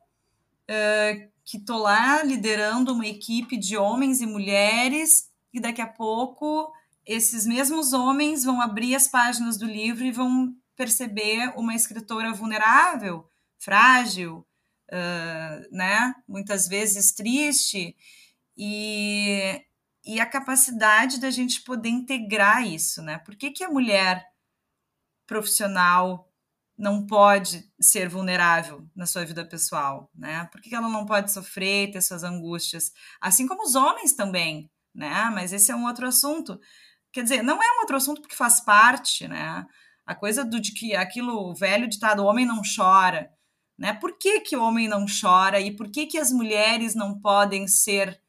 uh, 0.69 1.31
que 1.45 1.61
tô 1.61 1.79
lá 1.79 2.23
liderando 2.25 2.93
uma 2.93 3.07
equipe 3.07 3.57
de 3.57 3.77
homens 3.77 4.21
e 4.21 4.27
mulheres, 4.27 5.31
e 5.53 5.61
daqui 5.61 5.81
a 5.81 5.87
pouco 5.87 6.73
esses 7.07 7.47
mesmos 7.47 7.93
homens 7.93 8.45
vão 8.45 8.61
abrir 8.61 8.95
as 8.97 9.07
páginas 9.07 9.57
do 9.57 9.67
livro 9.67 10.05
e 10.05 10.11
vão 10.11 10.53
perceber 10.77 11.53
uma 11.57 11.75
escritora 11.75 12.33
vulnerável, 12.33 13.25
frágil, 13.57 14.45
uh, 14.91 15.75
né, 15.75 16.13
muitas 16.27 16.67
vezes 16.67 17.13
triste, 17.13 17.97
e, 18.59 19.65
e 20.05 20.21
a 20.21 20.27
capacidade 20.27 21.21
da 21.21 21.31
gente 21.31 21.63
poder 21.63 21.91
integrar 21.91 22.67
isso, 22.67 23.01
né? 23.01 23.19
Por 23.19 23.37
que, 23.37 23.53
que 23.53 23.63
a 23.63 23.71
mulher 23.71 24.27
profissional 25.27 26.29
não 26.77 27.07
pode 27.07 27.71
ser 27.81 28.09
vulnerável 28.09 28.89
na 28.95 29.07
sua 29.07 29.25
vida 29.25 29.45
pessoal, 29.45 30.11
né? 30.15 30.49
Por 30.51 30.61
que, 30.61 30.75
ela 30.75 30.89
não 30.89 31.07
pode 31.07 31.33
sofrer, 31.33 31.93
ter 31.93 32.01
suas 32.01 32.25
angústias? 32.25 32.93
Assim 33.21 33.47
como 33.47 33.63
os 33.63 33.77
homens 33.77 34.13
também, 34.13 34.71
né? 34.95 35.31
Mas 35.33 35.53
esse 35.53 35.71
é 35.71 35.77
um 35.77 35.87
outro 35.87 36.07
assunto. 36.07 36.61
Quer 37.13 37.23
dizer, 37.23 37.43
não 37.43 37.63
é 37.63 37.67
um 37.77 37.81
outro 37.81 37.97
assunto 37.97 38.21
porque 38.21 38.37
faz 38.37 38.61
parte, 38.61 39.29
né? 39.29 39.67
A 40.07 40.15
coisa 40.15 40.45
do 40.45 40.61
de 40.61 40.73
que 40.73 40.95
aquilo 40.97 41.55
velho 41.55 41.89
ditado, 41.89 42.23
o 42.23 42.27
homem 42.27 42.47
não 42.47 42.63
chora, 42.77 43.31
né? 43.79 43.93
Por 43.93 44.19
que, 44.19 44.41
que 44.41 44.57
o 44.57 44.63
homem 44.63 44.89
não 44.89 45.07
chora 45.07 45.61
e 45.61 45.75
por 45.77 45.91
que, 45.91 46.07
que 46.07 46.19
as 46.19 46.33
mulheres 46.33 46.95
não 46.95 47.21
podem 47.21 47.69
ser 47.69 48.21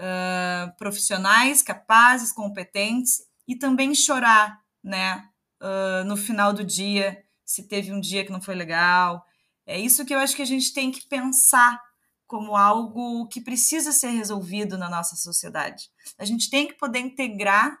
uh, 0.00 0.76
profissionais 0.76 1.62
capazes, 1.62 2.32
competentes 2.32 3.22
e 3.46 3.56
também 3.56 3.94
chorar, 3.94 4.60
né? 4.82 5.28
Uh, 5.60 6.04
no 6.04 6.16
final 6.16 6.52
do 6.52 6.64
dia, 6.64 7.22
se 7.44 7.66
teve 7.66 7.92
um 7.92 8.00
dia 8.00 8.24
que 8.24 8.32
não 8.32 8.42
foi 8.42 8.54
legal. 8.54 9.24
É 9.64 9.78
isso 9.78 10.04
que 10.04 10.14
eu 10.14 10.18
acho 10.18 10.36
que 10.36 10.42
a 10.42 10.46
gente 10.46 10.72
tem 10.72 10.90
que 10.90 11.06
pensar 11.06 11.80
como 12.26 12.56
algo 12.56 13.26
que 13.28 13.40
precisa 13.40 13.92
ser 13.92 14.10
resolvido 14.10 14.76
na 14.76 14.90
nossa 14.90 15.16
sociedade. 15.16 15.90
A 16.18 16.24
gente 16.24 16.50
tem 16.50 16.66
que 16.66 16.74
poder 16.74 16.98
integrar 16.98 17.78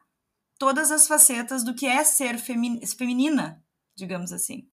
todas 0.58 0.90
as 0.90 1.06
facetas 1.06 1.64
do 1.64 1.74
que 1.74 1.86
é 1.86 2.02
ser 2.04 2.38
feminina, 2.38 3.62
digamos 3.96 4.32
assim. 4.32 4.68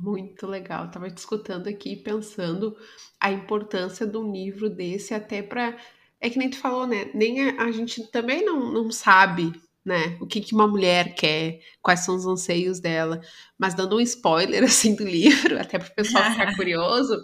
Muito 0.00 0.46
legal. 0.46 0.86
Estava 0.86 1.10
te 1.10 1.18
escutando 1.18 1.68
aqui 1.68 1.96
pensando 1.96 2.76
a 3.20 3.30
importância 3.30 4.06
de 4.06 4.16
um 4.16 4.32
livro 4.32 4.70
desse, 4.70 5.14
até 5.14 5.42
para. 5.42 5.76
É 6.20 6.28
que 6.30 6.38
nem 6.38 6.50
tu 6.50 6.58
falou, 6.58 6.86
né? 6.86 7.10
Nem 7.14 7.50
a, 7.50 7.64
a 7.64 7.70
gente 7.70 8.06
também 8.10 8.44
não, 8.44 8.72
não 8.72 8.90
sabe 8.90 9.52
né? 9.84 10.18
O 10.20 10.26
que, 10.26 10.40
que 10.40 10.54
uma 10.54 10.68
mulher 10.68 11.14
quer, 11.14 11.60
quais 11.80 12.00
são 12.00 12.14
os 12.14 12.26
anseios 12.26 12.80
dela. 12.80 13.20
Mas 13.58 13.74
dando 13.74 13.96
um 13.96 14.00
spoiler 14.00 14.62
assim 14.64 14.94
do 14.94 15.04
livro, 15.04 15.58
até 15.58 15.78
para 15.78 15.88
o 15.88 15.94
pessoal 15.94 16.30
ficar 16.30 16.54
curioso, 16.56 17.16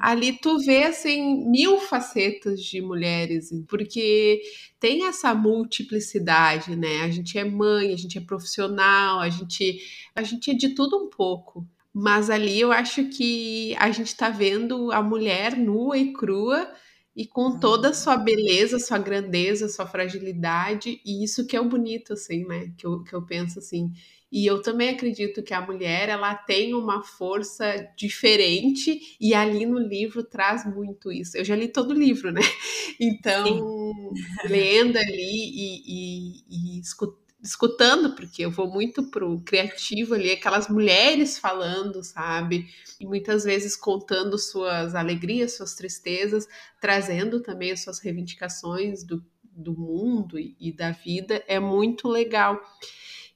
ali 0.00 0.32
tu 0.38 0.58
vê 0.58 0.84
assim 0.84 1.44
mil 1.50 1.80
facetas 1.80 2.62
de 2.62 2.80
mulheres, 2.80 3.50
porque 3.68 4.40
tem 4.78 5.06
essa 5.06 5.34
multiplicidade, 5.34 6.76
né? 6.76 7.02
A 7.02 7.10
gente 7.10 7.36
é 7.36 7.44
mãe, 7.44 7.92
a 7.92 7.96
gente 7.96 8.16
é 8.16 8.20
profissional, 8.20 9.20
a 9.20 9.28
gente 9.28 9.80
a 10.14 10.22
gente 10.22 10.50
é 10.50 10.54
de 10.54 10.74
tudo 10.74 10.96
um 10.96 11.10
pouco. 11.10 11.66
Mas 12.00 12.30
ali 12.30 12.60
eu 12.60 12.70
acho 12.70 13.08
que 13.08 13.74
a 13.76 13.90
gente 13.90 14.06
está 14.06 14.30
vendo 14.30 14.92
a 14.92 15.02
mulher 15.02 15.56
nua 15.56 15.98
e 15.98 16.12
crua 16.12 16.72
e 17.14 17.26
com 17.26 17.58
toda 17.58 17.88
a 17.88 17.92
sua 17.92 18.16
beleza, 18.16 18.78
sua 18.78 18.98
grandeza, 18.98 19.68
sua 19.68 19.84
fragilidade, 19.84 21.00
e 21.04 21.24
isso 21.24 21.44
que 21.44 21.56
é 21.56 21.60
o 21.60 21.68
bonito, 21.68 22.12
assim, 22.12 22.46
né? 22.46 22.72
Que 22.78 22.86
eu, 22.86 23.02
que 23.02 23.12
eu 23.12 23.26
penso 23.26 23.58
assim. 23.58 23.90
E 24.30 24.46
eu 24.46 24.62
também 24.62 24.90
acredito 24.90 25.42
que 25.42 25.52
a 25.52 25.60
mulher, 25.60 26.08
ela 26.08 26.36
tem 26.36 26.72
uma 26.72 27.02
força 27.02 27.90
diferente, 27.96 29.00
e 29.20 29.34
ali 29.34 29.66
no 29.66 29.80
livro 29.80 30.22
traz 30.22 30.64
muito 30.64 31.10
isso. 31.10 31.36
Eu 31.36 31.44
já 31.44 31.56
li 31.56 31.66
todo 31.66 31.90
o 31.90 31.98
livro, 31.98 32.30
né? 32.30 32.42
Então, 33.00 33.44
Sim. 33.44 34.48
lendo 34.48 34.96
ali 34.96 35.14
e, 35.14 35.82
e, 35.86 36.76
e 36.76 36.80
escutando 36.80 37.27
escutando, 37.42 38.14
porque 38.14 38.44
eu 38.44 38.50
vou 38.50 38.68
muito 38.68 39.10
pro 39.10 39.40
criativo 39.40 40.14
ali, 40.14 40.32
aquelas 40.32 40.68
mulheres 40.68 41.38
falando, 41.38 42.02
sabe? 42.02 42.66
E 42.98 43.06
muitas 43.06 43.44
vezes 43.44 43.76
contando 43.76 44.36
suas 44.38 44.94
alegrias, 44.94 45.56
suas 45.56 45.74
tristezas, 45.74 46.48
trazendo 46.80 47.40
também 47.40 47.70
as 47.70 47.80
suas 47.80 48.00
reivindicações 48.00 49.04
do, 49.04 49.24
do 49.42 49.72
mundo 49.72 50.38
e, 50.38 50.56
e 50.58 50.72
da 50.72 50.90
vida, 50.90 51.42
é 51.46 51.60
muito 51.60 52.08
legal. 52.08 52.60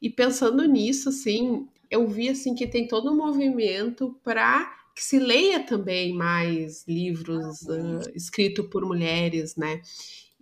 E 0.01 0.11
pensando 0.11 0.65
nisso, 0.65 1.11
assim, 1.11 1.69
eu 1.89 2.09
vi 2.09 2.29
assim 2.29 2.55
que 2.55 2.67
tem 2.67 2.89
todo 2.89 3.13
um 3.13 3.17
movimento 3.17 4.19
para 4.25 4.83
que 4.95 5.03
se 5.03 5.19
leia 5.19 5.61
também 5.65 6.13
mais 6.13 6.87
livros 6.87 7.63
uh, 7.63 8.11
escritos 8.15 8.67
por 8.67 8.85
mulheres, 8.85 9.57
né? 9.57 9.81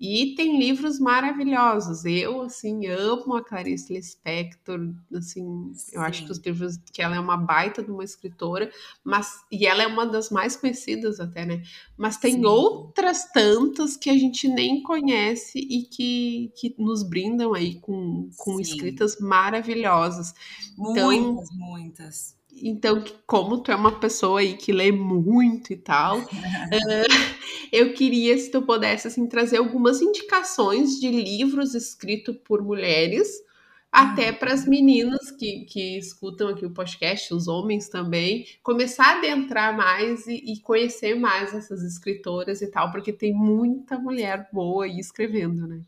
E 0.00 0.34
tem 0.34 0.58
livros 0.58 0.98
maravilhosos. 0.98 2.06
Eu, 2.06 2.40
assim, 2.40 2.86
amo 2.86 3.36
a 3.36 3.44
Clarice 3.44 3.92
Lispector, 3.92 4.94
assim, 5.14 5.72
Sim. 5.74 5.96
eu 5.96 6.00
acho 6.00 6.24
que 6.24 6.32
os 6.32 6.38
livros 6.38 6.78
que 6.90 7.02
ela 7.02 7.16
é 7.16 7.20
uma 7.20 7.36
baita 7.36 7.82
de 7.82 7.90
uma 7.90 8.02
escritora, 8.02 8.72
mas 9.04 9.44
e 9.52 9.66
ela 9.66 9.82
é 9.82 9.86
uma 9.86 10.06
das 10.06 10.30
mais 10.30 10.56
conhecidas 10.56 11.20
até, 11.20 11.44
né? 11.44 11.62
Mas 11.98 12.16
tem 12.16 12.36
Sim. 12.36 12.46
outras 12.46 13.30
tantas 13.30 13.94
que 13.94 14.08
a 14.08 14.16
gente 14.16 14.48
nem 14.48 14.82
conhece 14.82 15.58
e 15.58 15.82
que, 15.82 16.50
que 16.56 16.74
nos 16.78 17.02
brindam 17.02 17.52
aí 17.52 17.78
com, 17.80 18.30
com 18.38 18.58
escritas 18.58 19.20
maravilhosas. 19.20 20.32
Muitas, 20.78 21.12
então, 21.12 21.44
muitas. 21.58 22.39
Então, 22.62 23.02
como 23.26 23.58
tu 23.58 23.70
é 23.70 23.76
uma 23.76 23.98
pessoa 23.98 24.40
aí 24.40 24.56
que 24.56 24.72
lê 24.72 24.92
muito 24.92 25.72
e 25.72 25.76
tal, 25.76 26.18
uh, 26.18 26.26
eu 27.72 27.94
queria 27.94 28.36
se 28.38 28.50
tu 28.50 28.62
pudesse 28.62 29.08
assim 29.08 29.26
trazer 29.26 29.58
algumas 29.58 30.00
indicações 30.00 31.00
de 31.00 31.08
livros 31.08 31.74
escritos 31.74 32.36
por 32.44 32.62
mulheres, 32.62 33.28
até 33.90 34.32
para 34.32 34.52
as 34.52 34.66
meninas 34.66 35.30
que, 35.32 35.64
que 35.64 35.98
escutam 35.98 36.48
aqui 36.48 36.64
o 36.64 36.72
podcast, 36.72 37.34
os 37.34 37.48
homens 37.48 37.88
também, 37.88 38.46
começar 38.62 39.16
a 39.16 39.18
adentrar 39.18 39.76
mais 39.76 40.26
e, 40.26 40.36
e 40.52 40.60
conhecer 40.60 41.14
mais 41.14 41.52
essas 41.52 41.82
escritoras 41.82 42.62
e 42.62 42.70
tal, 42.70 42.92
porque 42.92 43.12
tem 43.12 43.32
muita 43.32 43.98
mulher 43.98 44.48
boa 44.52 44.84
aí 44.84 44.98
escrevendo, 44.98 45.66
né? 45.66 45.82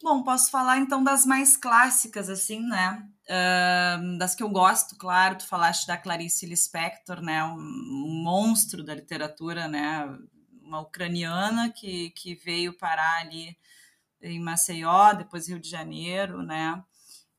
Bom, 0.00 0.22
posso 0.22 0.50
falar 0.50 0.78
então 0.78 1.02
das 1.02 1.26
mais 1.26 1.56
clássicas, 1.56 2.28
assim, 2.28 2.60
né? 2.60 3.04
Uh, 3.28 4.16
das 4.16 4.34
que 4.34 4.42
eu 4.42 4.48
gosto, 4.48 4.96
claro, 4.96 5.36
tu 5.36 5.46
falaste 5.46 5.86
da 5.88 5.96
Clarice 5.96 6.46
Lispector, 6.46 7.20
né? 7.20 7.42
Um, 7.42 7.58
um, 7.58 8.22
monstro 8.22 8.84
da 8.84 8.94
literatura, 8.94 9.66
né? 9.66 10.06
Uma 10.62 10.80
ucraniana 10.80 11.70
que, 11.70 12.10
que 12.10 12.36
veio 12.36 12.72
parar 12.78 13.22
ali 13.22 13.56
em 14.22 14.40
Maceió, 14.40 15.14
depois 15.14 15.48
Rio 15.48 15.58
de 15.58 15.68
Janeiro, 15.68 16.42
né? 16.44 16.82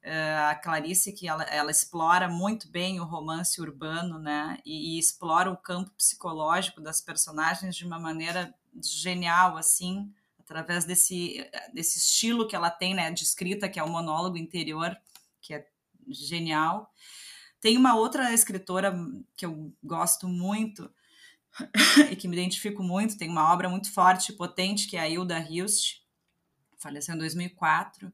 Uh, 0.04 0.50
a 0.50 0.56
Clarice, 0.56 1.14
que 1.14 1.30
ela, 1.30 1.44
ela, 1.44 1.72
explora 1.72 2.28
muito 2.28 2.70
bem 2.70 3.00
o 3.00 3.06
romance 3.06 3.62
urbano, 3.62 4.20
né? 4.20 4.58
E, 4.66 4.96
e, 4.96 5.00
explora 5.00 5.50
o 5.50 5.58
campo 5.58 5.92
psicológico 5.92 6.82
das 6.82 7.00
personagens 7.02 7.76
de 7.76 7.86
uma 7.86 8.00
maneira 8.00 8.54
genial, 8.84 9.58
assim, 9.58 10.14
através 10.50 10.86
desse, 10.86 11.48
desse 11.74 12.00
estilo 12.00 12.48
que 12.48 12.56
ela 12.56 12.72
tem, 12.72 12.96
né? 12.96 13.12
De 13.12 13.24
escrita, 13.24 13.70
que 13.70 13.80
é 13.80 13.84
o 13.84 13.90
monólogo 13.90 14.38
interior, 14.38 14.98
que 15.40 15.54
é 15.54 15.68
genial. 16.08 16.92
Tem 17.62 17.78
uma 17.78 17.96
outra 17.96 18.34
escritora 18.34 18.94
que 19.36 19.46
eu 19.46 19.72
gosto 19.84 20.28
muito 20.28 20.92
e 22.12 22.16
que 22.16 22.28
me 22.28 22.36
identifico 22.36 22.82
muito, 22.82 23.18
tem 23.18 23.30
uma 23.30 23.54
obra 23.54 23.70
muito 23.70 23.92
forte 23.92 24.32
e 24.32 24.36
potente, 24.36 24.88
que 24.88 24.98
é 24.98 25.02
a 25.02 25.10
Hilda 25.10 25.40
Hilst, 25.40 26.02
faleceu 26.78 27.16
em 27.16 27.20
2004 27.20 28.12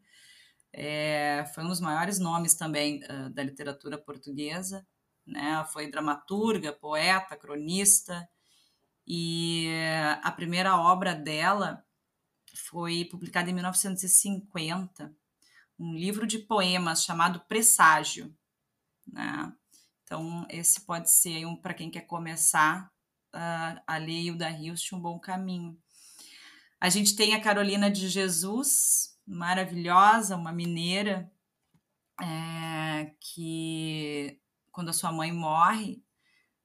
é, 0.78 1.46
foi 1.54 1.64
um 1.64 1.70
dos 1.70 1.80
maiores 1.80 2.20
nomes 2.20 2.54
também 2.54 3.02
uh, 3.06 3.30
da 3.30 3.42
literatura 3.42 3.98
portuguesa. 3.98 4.86
Né? 5.26 5.66
Foi 5.72 5.90
dramaturga, 5.90 6.74
poeta, 6.74 7.38
cronista, 7.38 8.28
e 9.08 9.70
a 10.24 10.32
primeira 10.32 10.76
obra 10.76 11.14
dela 11.14 11.86
foi 12.76 13.06
publicada 13.06 13.50
em 13.50 13.54
1950, 13.54 15.16
um 15.80 15.94
livro 15.94 16.28
de 16.28 16.40
poemas 16.40 17.06
chamado 17.06 17.40
Presságio. 17.48 18.36
Né? 19.08 19.54
Então, 20.04 20.46
esse 20.50 20.82
pode 20.82 21.10
ser 21.10 21.46
um 21.46 21.56
para 21.56 21.74
quem 21.74 21.90
quer 21.90 22.02
começar 22.02 22.92
uh, 23.34 23.82
a 23.88 23.96
ler 23.96 24.24
Hilda 24.24 24.50
Hilst 24.50 24.92
um 24.92 25.00
bom 25.00 25.18
caminho. 25.18 25.82
A 26.78 26.90
gente 26.90 27.16
tem 27.16 27.34
a 27.34 27.40
Carolina 27.40 27.90
de 27.90 28.10
Jesus, 28.10 29.18
maravilhosa, 29.26 30.36
uma 30.36 30.52
mineira, 30.52 31.32
é, 32.22 33.16
que 33.22 34.38
quando 34.70 34.90
a 34.90 34.94
sua 34.94 35.14
mãe 35.14 35.32
morre, 35.32 36.04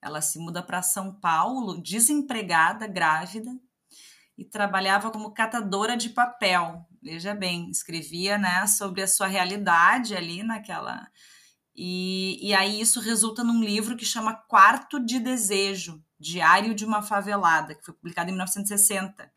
ela 0.02 0.20
se 0.20 0.40
muda 0.40 0.60
para 0.60 0.82
São 0.82 1.14
Paulo, 1.20 1.80
desempregada, 1.80 2.88
grávida, 2.88 3.56
e 4.40 4.44
trabalhava 4.46 5.10
como 5.10 5.32
catadora 5.32 5.98
de 5.98 6.08
papel. 6.08 6.86
Veja 7.02 7.34
bem, 7.34 7.70
escrevia 7.70 8.38
né, 8.38 8.66
sobre 8.66 9.02
a 9.02 9.06
sua 9.06 9.26
realidade 9.26 10.16
ali 10.16 10.42
naquela. 10.42 11.06
E, 11.76 12.38
e 12.40 12.54
aí 12.54 12.80
isso 12.80 13.00
resulta 13.00 13.44
num 13.44 13.62
livro 13.62 13.98
que 13.98 14.04
chama 14.04 14.34
Quarto 14.48 14.98
de 14.98 15.20
Desejo, 15.20 16.02
Diário 16.18 16.74
de 16.74 16.86
uma 16.86 17.02
Favelada, 17.02 17.74
que 17.74 17.84
foi 17.84 17.92
publicado 17.92 18.30
em 18.30 18.32
1960. 18.32 19.30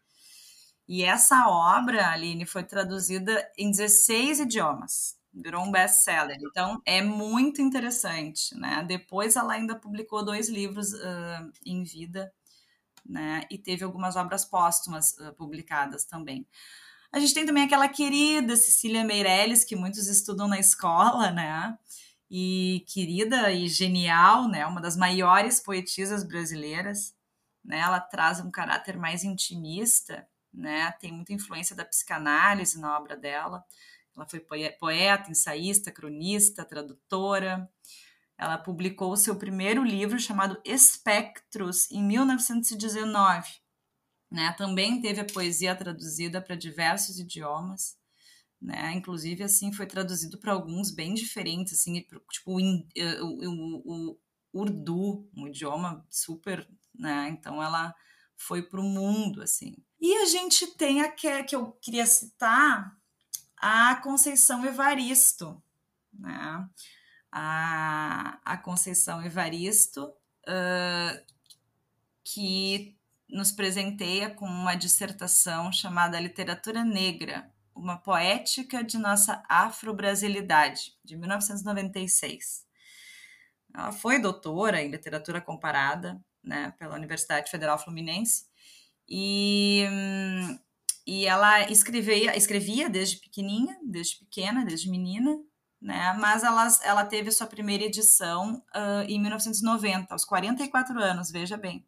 E 0.88 1.04
essa 1.04 1.50
obra, 1.50 2.10
Aline, 2.10 2.46
foi 2.46 2.64
traduzida 2.64 3.46
em 3.58 3.72
16 3.72 4.40
idiomas. 4.40 5.18
Virou 5.34 5.66
um 5.66 5.72
best-seller. 5.72 6.38
Então, 6.40 6.82
é 6.86 7.02
muito 7.02 7.62
interessante, 7.62 8.56
né? 8.56 8.86
Depois, 8.88 9.36
ela 9.36 9.54
ainda 9.54 9.76
publicou 9.76 10.24
dois 10.24 10.48
livros 10.48 10.94
uh, 10.94 11.52
em 11.66 11.84
vida, 11.84 12.32
né? 13.06 13.44
E 13.50 13.58
teve 13.58 13.84
algumas 13.84 14.16
obras 14.16 14.46
póstumas 14.46 15.14
uh, 15.20 15.34
publicadas 15.34 16.06
também. 16.06 16.48
A 17.12 17.20
gente 17.20 17.34
tem 17.34 17.46
também 17.46 17.64
aquela 17.64 17.88
querida 17.88 18.56
Cecília 18.56 19.04
Meirelles, 19.04 19.64
que 19.64 19.76
muitos 19.76 20.08
estudam 20.08 20.48
na 20.48 20.60
escola, 20.60 21.32
né? 21.32 21.78
E 22.30 22.84
querida 22.88 23.52
e 23.52 23.68
genial, 23.68 24.48
né? 24.48 24.66
Uma 24.66 24.82
das 24.82 24.98
maiores 24.98 25.60
poetisas 25.60 26.24
brasileiras. 26.24 27.14
Né? 27.64 27.80
Ela 27.80 28.00
traz 28.00 28.40
um 28.40 28.52
caráter 28.52 28.98
mais 28.98 29.24
intimista 29.24 30.28
né? 30.54 30.92
Tem 31.00 31.12
muita 31.12 31.34
influência 31.34 31.76
da 31.76 31.84
psicanálise 31.84 32.80
na 32.80 32.96
obra 32.98 33.18
dela. 33.18 33.66
Ela 34.16 34.28
foi 34.28 34.40
poeta, 34.40 35.32
ensaísta, 35.32 35.92
cronista, 35.92 36.64
tradutora. 36.64 37.68
Ela 38.38 38.58
publicou 38.58 39.12
o 39.12 39.18
seu 39.18 39.36
primeiro 39.36 39.84
livro 39.84 40.20
chamado 40.20 40.60
Espectros 40.66 41.90
em 41.92 42.04
1919. 42.04 43.50
Né? 44.32 44.54
Também 44.58 45.00
teve 45.00 45.22
a 45.22 45.26
poesia 45.26 45.76
traduzida 45.76 46.42
para 46.42 46.56
diversos 46.56 47.20
idiomas. 47.20 47.96
Né? 48.60 48.94
Inclusive, 48.94 49.44
assim, 49.44 49.72
foi 49.72 49.86
traduzido 49.86 50.40
para 50.40 50.54
alguns 50.54 50.90
bem 50.90 51.14
diferentes, 51.14 51.74
assim, 51.74 52.02
tipo 52.32 52.60
eh, 52.96 53.22
o, 53.22 53.28
o, 53.28 54.10
o, 54.12 54.20
Urdu, 54.54 55.30
um 55.36 55.48
idioma 55.48 56.06
super, 56.10 56.68
né? 56.94 57.28
Então 57.30 57.62
ela 57.62 57.94
foi 58.38 58.62
para 58.62 58.80
o 58.80 58.84
mundo, 58.84 59.42
assim. 59.42 59.76
E 60.00 60.16
a 60.18 60.26
gente 60.26 60.68
tem 60.78 61.02
a 61.02 61.12
que, 61.12 61.44
que 61.44 61.56
eu 61.56 61.72
queria 61.82 62.06
citar, 62.06 62.96
a 63.58 63.96
Conceição 63.98 64.66
Evaristo, 64.66 65.62
né? 66.12 66.70
A, 67.36 68.40
a 68.46 68.58
Conceição 68.58 69.26
Evaristo, 69.26 70.06
uh, 70.48 71.34
que 72.24 72.96
nos 73.28 73.52
presenteia 73.52 74.30
com 74.30 74.46
uma 74.46 74.76
dissertação 74.76 75.72
chamada 75.72 76.20
Literatura 76.20 76.84
Negra, 76.84 77.52
uma 77.76 77.98
poética 77.98 78.84
de 78.84 79.00
nossa 79.00 79.44
afro-brasilidade, 79.50 80.96
de 81.04 81.18
1996. 81.18 82.68
Ela 83.74 83.92
foi 83.92 84.20
doutora 84.20 84.82
em 84.84 84.92
literatura 84.92 85.42
comparada 85.42 86.24
né, 86.44 86.72
pela 86.78 86.96
Universidade 86.96 87.50
Federal 87.50 87.80
Fluminense 87.80 88.46
e, 89.10 89.84
e 91.08 91.26
ela 91.26 91.70
escrevia, 91.72 92.38
escrevia 92.38 92.90
desde 92.90 93.18
pequenininha, 93.18 93.80
desde 93.84 94.18
pequena, 94.18 94.64
desde 94.64 94.90
menina, 94.90 95.40
né? 95.84 96.14
Mas 96.14 96.44
ela, 96.82 97.06
teve 97.06 97.30
sua 97.30 97.46
primeira 97.46 97.84
edição 97.84 98.64
uh, 98.74 99.04
em 99.06 99.20
1990, 99.20 100.14
aos 100.14 100.24
44 100.24 100.98
anos, 100.98 101.30
veja 101.30 101.58
bem, 101.58 101.86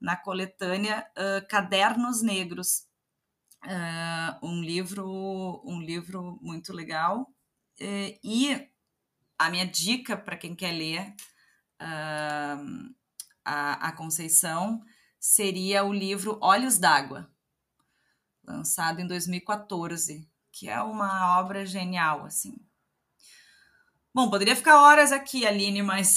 na 0.00 0.16
coletânea 0.16 1.08
uh, 1.16 1.46
Cadernos 1.48 2.22
Negros, 2.22 2.88
uh, 3.64 4.44
um 4.44 4.60
livro, 4.60 5.62
um 5.64 5.80
livro 5.80 6.40
muito 6.42 6.72
legal. 6.72 7.32
e 7.80 8.68
a 9.38 9.48
minha 9.48 9.66
dica 9.66 10.16
para 10.16 10.36
quem 10.36 10.56
quer 10.56 10.72
ler 10.72 11.14
a, 13.44 13.88
a 13.88 13.92
Conceição 13.92 14.82
seria 15.20 15.84
o 15.84 15.92
livro 15.92 16.36
Olhos 16.42 16.76
d'Água, 16.76 17.30
lançado 18.42 19.00
em 19.00 19.06
2014, 19.06 20.28
que 20.50 20.68
é 20.68 20.82
uma 20.82 21.38
obra 21.38 21.64
genial, 21.64 22.24
assim. 22.24 22.67
Bom, 24.18 24.28
poderia 24.28 24.56
ficar 24.56 24.80
horas 24.80 25.12
aqui, 25.12 25.46
Aline, 25.46 25.80
mas. 25.80 26.16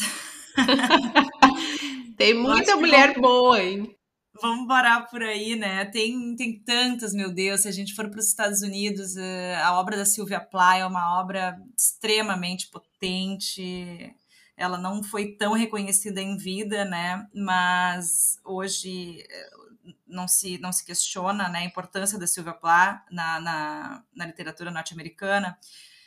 tem 2.18 2.34
muita 2.34 2.76
mulher 2.76 3.10
vamos... 3.10 3.22
boa, 3.22 3.62
hein? 3.62 3.96
Vamos 4.42 4.68
parar 4.68 5.02
por 5.02 5.22
aí, 5.22 5.56
né? 5.56 5.86
Tem, 5.86 6.36
tem 6.36 6.58
tantas, 6.64 7.14
meu 7.14 7.32
Deus. 7.32 7.62
Se 7.62 7.68
a 7.68 7.72
gente 7.72 7.94
for 7.94 8.10
para 8.10 8.20
os 8.20 8.26
Estados 8.26 8.64
Unidos, 8.64 9.16
eh, 9.18 9.56
a 9.64 9.80
obra 9.80 9.96
da 9.98 10.04
Sylvia 10.04 10.40
Plath 10.40 10.80
é 10.80 10.86
uma 10.88 11.20
obra 11.22 11.62
extremamente 11.78 12.72
potente 12.72 14.16
ela 14.58 14.80
não 14.80 15.04
foi 15.04 15.34
tão 15.34 15.54
reconhecida 15.54 16.20
em 16.22 16.38
vida, 16.38 16.84
né? 16.84 17.28
Mas 17.36 18.40
hoje 18.44 19.24
eh, 19.30 19.50
não 20.08 20.28
se, 20.28 20.58
não 20.58 20.72
se 20.72 20.84
questiona 20.84 21.50
né, 21.50 21.60
a 21.60 21.66
importância 21.66 22.18
da 22.18 22.26
Sylvia 22.26 22.54
Plath 22.54 23.04
na, 23.12 23.40
na, 23.40 24.04
na 24.16 24.26
literatura 24.26 24.72
norte-americana. 24.72 25.56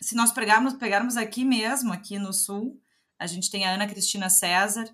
Se 0.04 0.14
nós 0.14 0.30
pegarmos, 0.30 0.74
pegarmos 0.74 1.16
aqui 1.16 1.46
mesmo, 1.46 1.90
aqui 1.90 2.18
no 2.18 2.30
Sul, 2.30 2.78
a 3.18 3.26
gente 3.26 3.50
tem 3.50 3.64
a 3.64 3.72
Ana 3.72 3.86
Cristina 3.86 4.28
César, 4.28 4.84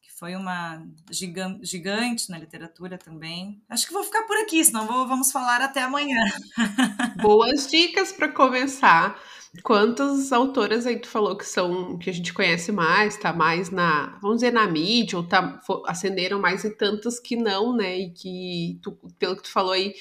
que 0.00 0.12
foi 0.16 0.36
uma 0.36 0.86
gigante, 1.10 2.30
na 2.30 2.38
literatura 2.38 2.96
também. 2.96 3.60
Acho 3.68 3.88
que 3.88 3.92
vou 3.92 4.04
ficar 4.04 4.22
por 4.22 4.36
aqui, 4.36 4.64
senão 4.64 4.86
vou, 4.86 5.08
vamos 5.08 5.32
falar 5.32 5.60
até 5.60 5.82
amanhã. 5.82 6.20
Boas 7.20 7.68
dicas 7.68 8.12
para 8.12 8.28
começar. 8.28 9.20
Quantas 9.64 10.30
autoras 10.30 10.86
aí 10.86 11.00
tu 11.00 11.08
falou 11.08 11.36
que 11.36 11.44
são 11.44 11.98
que 11.98 12.08
a 12.08 12.14
gente 12.14 12.32
conhece 12.32 12.70
mais, 12.70 13.16
tá 13.16 13.32
mais 13.32 13.70
na, 13.70 14.20
vamos 14.22 14.36
dizer, 14.36 14.52
na 14.52 14.68
mídia, 14.68 15.18
ou 15.18 15.26
tá, 15.26 15.60
acenderam 15.88 16.40
mais 16.40 16.62
e 16.62 16.70
tantas 16.70 17.18
que 17.18 17.34
não, 17.34 17.74
né? 17.74 17.98
E 17.98 18.12
que, 18.12 18.78
tu, 18.84 18.92
pelo 19.18 19.34
que 19.34 19.42
tu 19.42 19.50
falou 19.50 19.72
aí, 19.72 19.94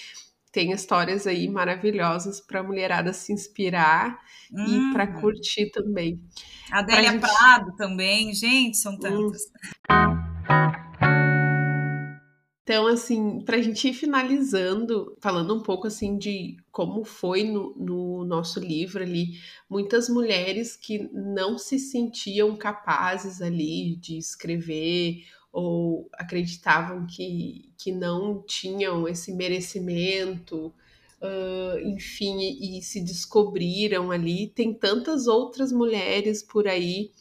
tem 0.51 0.71
histórias 0.71 1.27
aí 1.27 1.47
maravilhosas 1.47 2.41
para 2.41 2.59
a 2.61 2.63
mulherada 2.63 3.13
se 3.13 3.31
inspirar 3.31 4.19
hum. 4.51 4.65
e 4.65 4.93
para 4.93 5.05
uhum. 5.05 5.21
curtir 5.21 5.69
também. 5.71 6.21
Adélia 6.71 7.11
gente... 7.11 7.21
Prado 7.21 7.75
também, 7.75 8.33
gente, 8.33 8.77
são 8.77 8.97
tantas. 8.97 9.41
Então, 12.69 12.85
assim, 12.85 13.41
para 13.43 13.57
a 13.57 13.61
gente 13.63 13.87
ir 13.87 13.93
finalizando, 13.93 15.17
falando 15.19 15.55
um 15.55 15.63
pouco 15.63 15.87
assim 15.87 16.19
de 16.19 16.55
como 16.71 17.03
foi 17.03 17.43
no, 17.43 17.73
no, 17.75 18.23
nosso 18.25 18.59
livro 18.59 19.01
ali, 19.01 19.39
muitas 19.67 20.07
mulheres 20.07 20.75
que 20.75 21.09
não 21.11 21.57
se 21.57 21.79
sentiam 21.79 22.55
capazes 22.55 23.41
ali 23.41 23.95
de 23.95 24.19
escrever 24.19 25.23
ou 25.51 26.09
acreditavam 26.13 27.05
que, 27.07 27.71
que 27.77 27.91
não 27.91 28.43
tinham 28.43 29.07
esse 29.07 29.33
merecimento 29.33 30.73
uh, 31.21 31.79
enfim, 31.87 32.39
e, 32.39 32.79
e 32.79 32.81
se 32.81 33.01
descobriram 33.01 34.11
ali. 34.11 34.47
Tem 34.47 34.73
tantas 34.73 35.27
outras 35.27 35.71
mulheres 35.71 36.43
por 36.43 36.67
aí 36.67 37.11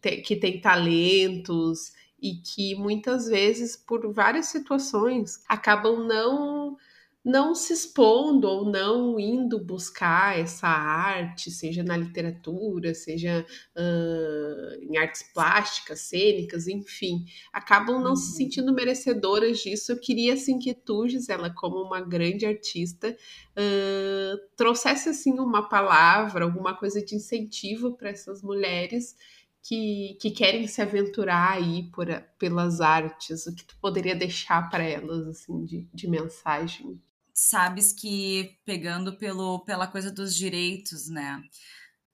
te, 0.00 0.18
que 0.18 0.36
têm 0.36 0.60
talentos 0.60 1.92
e 2.20 2.36
que 2.36 2.74
muitas 2.74 3.26
vezes, 3.26 3.76
por 3.76 4.12
várias 4.12 4.46
situações, 4.46 5.42
acabam 5.48 6.06
não 6.06 6.76
não 7.24 7.54
se 7.54 7.72
expondo 7.72 8.46
ou 8.46 8.70
não 8.70 9.18
indo 9.18 9.58
buscar 9.58 10.38
essa 10.38 10.68
arte, 10.68 11.50
seja 11.50 11.82
na 11.82 11.96
literatura, 11.96 12.92
seja 12.94 13.46
uh, 13.74 14.82
em 14.82 14.98
artes 14.98 15.22
plásticas, 15.32 16.00
cênicas, 16.00 16.68
enfim, 16.68 17.24
acabam 17.50 17.98
não 17.98 18.10
uhum. 18.10 18.16
se 18.16 18.36
sentindo 18.36 18.74
merecedoras 18.74 19.60
disso. 19.60 19.92
Eu 19.92 19.98
queria 19.98 20.34
assim 20.34 20.58
que 20.58 20.74
tu, 20.74 21.08
Gisela, 21.08 21.48
como 21.48 21.82
uma 21.82 22.02
grande 22.02 22.44
artista, 22.44 23.16
uh, 23.56 24.38
trouxesse 24.54 25.08
assim 25.08 25.32
uma 25.38 25.66
palavra, 25.66 26.44
alguma 26.44 26.76
coisa 26.76 27.02
de 27.02 27.14
incentivo 27.14 27.96
para 27.96 28.10
essas 28.10 28.42
mulheres 28.42 29.16
que, 29.62 30.18
que, 30.20 30.30
querem 30.30 30.66
se 30.66 30.82
aventurar 30.82 31.52
aí 31.52 31.84
por, 31.84 32.06
pelas 32.38 32.82
artes, 32.82 33.46
o 33.46 33.54
que 33.54 33.64
tu 33.64 33.74
poderia 33.80 34.14
deixar 34.14 34.68
para 34.68 34.84
elas 34.84 35.26
assim 35.26 35.64
de, 35.64 35.88
de 35.94 36.06
mensagem? 36.06 37.00
Sabes 37.34 37.92
que 37.92 38.56
pegando 38.64 39.18
pelo, 39.18 39.58
pela 39.64 39.88
coisa 39.88 40.10
dos 40.10 40.34
direitos, 40.34 41.08
né? 41.08 41.42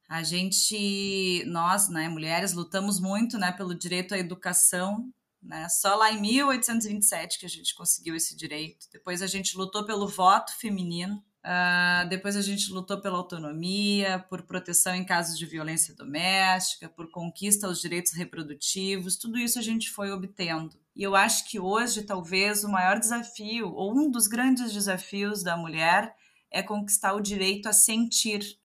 A 0.09 0.23
gente, 0.25 1.45
nós, 1.47 1.89
né, 1.89 2.09
mulheres, 2.09 2.53
lutamos 2.53 2.99
muito, 2.99 3.39
né, 3.39 3.53
pelo 3.53 3.75
direito 3.75 4.15
à 4.15 4.19
educação, 4.19 5.13
né? 5.43 5.69
Só 5.69 5.95
lá 5.95 6.11
em 6.11 6.21
1827 6.21 7.39
que 7.39 7.47
a 7.47 7.49
gente 7.49 7.75
conseguiu 7.75 8.17
esse 8.17 8.35
direito. 8.35 8.87
Depois 8.93 9.23
a 9.23 9.27
gente 9.27 9.57
lutou 9.57 9.85
pelo 9.85 10.09
voto 10.09 10.53
feminino. 10.59 11.23
Uh, 11.43 12.07
depois 12.11 12.37
a 12.37 12.43
gente 12.43 12.71
lutou 12.71 13.01
pela 13.01 13.17
autonomia, 13.17 14.25
por 14.29 14.43
proteção 14.43 14.95
em 14.95 15.05
casos 15.05 15.39
de 15.39 15.47
violência 15.47 15.95
doméstica, 15.95 16.89
por 16.89 17.11
conquista 17.11 17.67
aos 17.67 17.81
direitos 17.81 18.13
reprodutivos. 18.13 19.17
Tudo 19.17 19.39
isso 19.39 19.59
a 19.59 19.63
gente 19.63 19.91
foi 19.91 20.11
obtendo. 20.11 20.79
E 20.95 21.03
eu 21.03 21.17
acho 21.17 21.49
que 21.49 21.59
hoje, 21.59 22.03
talvez, 22.03 22.63
o 22.63 22.69
maior 22.69 22.99
desafio, 22.99 23.73
ou 23.73 23.97
um 23.97 24.11
dos 24.11 24.27
grandes 24.27 24.73
desafios 24.73 25.43
da 25.43 25.57
mulher, 25.57 26.15
é 26.51 26.63
conquistar 26.63 27.15
o 27.15 27.23
direito 27.23 27.69
a 27.69 27.73
sentir. 27.73 28.59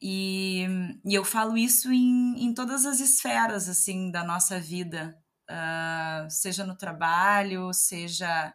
E, 0.00 0.66
e 1.04 1.14
eu 1.14 1.24
falo 1.24 1.56
isso 1.56 1.92
em, 1.92 2.44
em 2.44 2.54
todas 2.54 2.86
as 2.86 3.00
esferas 3.00 3.68
assim 3.68 4.10
da 4.10 4.24
nossa 4.24 4.60
vida, 4.60 5.16
uh, 5.48 6.30
seja 6.30 6.64
no 6.64 6.76
trabalho, 6.76 7.72
seja 7.72 8.52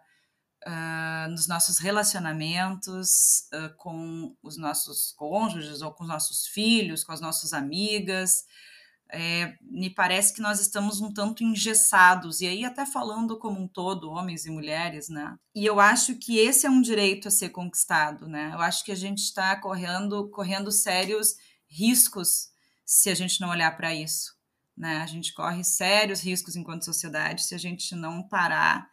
uh, 0.65 1.29
nos 1.29 1.47
nossos 1.47 1.79
relacionamentos 1.79 3.47
uh, 3.53 3.75
com 3.77 4.35
os 4.41 4.57
nossos 4.57 5.13
cônjuges 5.17 5.81
ou 5.81 5.91
com 5.91 6.03
os 6.03 6.09
nossos 6.09 6.47
filhos, 6.47 7.03
com 7.03 7.11
as 7.11 7.21
nossas 7.21 7.53
amigas 7.53 8.45
é, 9.09 9.55
me 9.61 9.89
parece 9.89 10.33
que 10.33 10.41
nós 10.41 10.59
estamos 10.59 10.99
um 10.99 11.11
tanto 11.11 11.43
engessados, 11.43 12.41
e 12.41 12.47
aí 12.47 12.65
até 12.65 12.85
falando 12.85 13.37
como 13.37 13.61
um 13.61 13.67
todo, 13.67 14.09
homens 14.09 14.45
e 14.45 14.51
mulheres, 14.51 15.09
né? 15.09 15.37
E 15.55 15.65
eu 15.65 15.79
acho 15.79 16.15
que 16.15 16.37
esse 16.37 16.65
é 16.65 16.69
um 16.69 16.81
direito 16.81 17.27
a 17.27 17.31
ser 17.31 17.49
conquistado, 17.49 18.27
né? 18.27 18.51
Eu 18.53 18.59
acho 18.59 18.83
que 18.83 18.91
a 18.91 18.95
gente 18.95 19.19
está 19.19 19.55
correndo, 19.55 20.29
correndo 20.29 20.71
sérios 20.71 21.35
riscos 21.67 22.49
se 22.85 23.09
a 23.09 23.15
gente 23.15 23.39
não 23.39 23.49
olhar 23.49 23.75
para 23.75 23.93
isso, 23.93 24.35
né? 24.75 24.97
A 24.97 25.05
gente 25.05 25.33
corre 25.33 25.63
sérios 25.63 26.21
riscos 26.21 26.55
enquanto 26.55 26.85
sociedade 26.85 27.43
se 27.43 27.55
a 27.55 27.59
gente 27.59 27.95
não 27.95 28.21
parar 28.23 28.89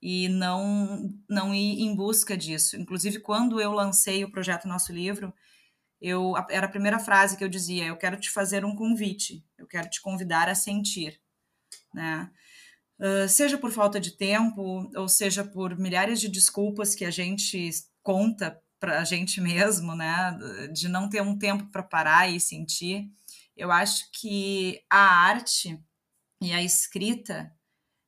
e 0.00 0.28
não, 0.28 1.12
não 1.28 1.54
ir 1.54 1.82
em 1.82 1.94
busca 1.94 2.36
disso. 2.36 2.76
Inclusive, 2.76 3.20
quando 3.20 3.60
eu 3.60 3.72
lancei 3.72 4.24
o 4.24 4.30
projeto 4.30 4.68
Nosso 4.68 4.92
Livro, 4.92 5.32
eu 6.00 6.34
era 6.48 6.66
a 6.66 6.70
primeira 6.70 6.98
frase 6.98 7.36
que 7.36 7.42
eu 7.42 7.48
dizia: 7.48 7.86
eu 7.86 7.96
quero 7.96 8.18
te 8.18 8.30
fazer 8.30 8.64
um 8.64 8.74
convite, 8.74 9.44
eu 9.56 9.66
quero 9.66 9.88
te 9.90 10.00
convidar 10.00 10.48
a 10.48 10.54
sentir, 10.54 11.20
né? 11.92 12.30
Uh, 12.98 13.28
seja 13.28 13.56
por 13.56 13.70
falta 13.70 14.00
de 14.00 14.12
tempo, 14.12 14.90
ou 14.96 15.08
seja 15.08 15.44
por 15.44 15.78
milhares 15.78 16.20
de 16.20 16.28
desculpas 16.28 16.94
que 16.94 17.04
a 17.04 17.10
gente 17.10 17.70
conta 18.02 18.60
para 18.80 19.00
a 19.00 19.04
gente 19.04 19.40
mesmo, 19.42 19.94
né? 19.94 20.38
De 20.72 20.88
não 20.88 21.08
ter 21.08 21.22
um 21.22 21.36
tempo 21.36 21.66
para 21.66 21.82
parar 21.82 22.30
e 22.30 22.40
sentir. 22.40 23.10
Eu 23.56 23.72
acho 23.72 24.08
que 24.12 24.80
a 24.88 24.98
arte 24.98 25.80
e 26.40 26.52
a 26.52 26.62
escrita 26.62 27.52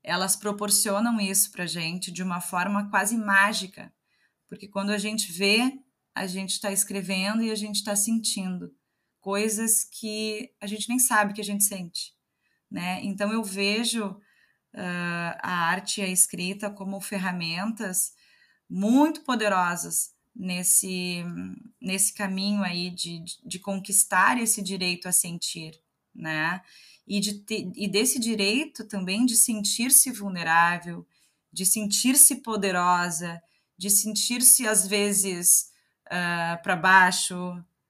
elas 0.02 0.36
proporcionam 0.36 1.20
isso 1.20 1.52
para 1.52 1.66
gente 1.66 2.10
de 2.10 2.22
uma 2.22 2.40
forma 2.40 2.88
quase 2.90 3.16
mágica, 3.16 3.92
porque 4.48 4.66
quando 4.68 4.90
a 4.90 4.98
gente 4.98 5.30
vê 5.32 5.78
a 6.14 6.26
gente 6.26 6.50
está 6.50 6.72
escrevendo 6.72 7.42
e 7.42 7.50
a 7.50 7.54
gente 7.54 7.76
está 7.76 7.94
sentindo 7.94 8.74
coisas 9.20 9.84
que 9.84 10.50
a 10.60 10.66
gente 10.66 10.88
nem 10.88 10.98
sabe 10.98 11.34
que 11.34 11.40
a 11.40 11.44
gente 11.44 11.64
sente, 11.64 12.14
né? 12.70 13.00
Então 13.02 13.32
eu 13.32 13.44
vejo 13.44 14.06
uh, 14.06 15.36
a 15.40 15.68
arte 15.68 16.00
e 16.00 16.04
a 16.04 16.08
escrita 16.08 16.70
como 16.70 17.00
ferramentas 17.00 18.12
muito 18.68 19.22
poderosas 19.22 20.14
nesse 20.34 21.24
nesse 21.80 22.14
caminho 22.14 22.62
aí 22.62 22.90
de, 22.90 23.22
de, 23.44 23.58
conquistar 23.58 24.40
esse 24.40 24.62
direito 24.62 25.08
a 25.08 25.12
sentir, 25.12 25.72
né? 26.14 26.62
E, 27.10 27.18
de 27.18 27.44
e 27.74 27.88
desse 27.88 28.20
direito 28.20 28.84
também 28.84 29.26
de 29.26 29.34
sentir-se 29.34 30.12
vulnerável, 30.12 31.04
de 31.52 31.66
sentir-se 31.66 32.36
poderosa, 32.36 33.42
de 33.76 33.90
sentir-se 33.90 34.64
às 34.68 34.86
vezes 34.86 35.72
uh, 36.06 36.12
ah, 36.54 36.60
para 36.62 36.76
baixo, 36.76 37.36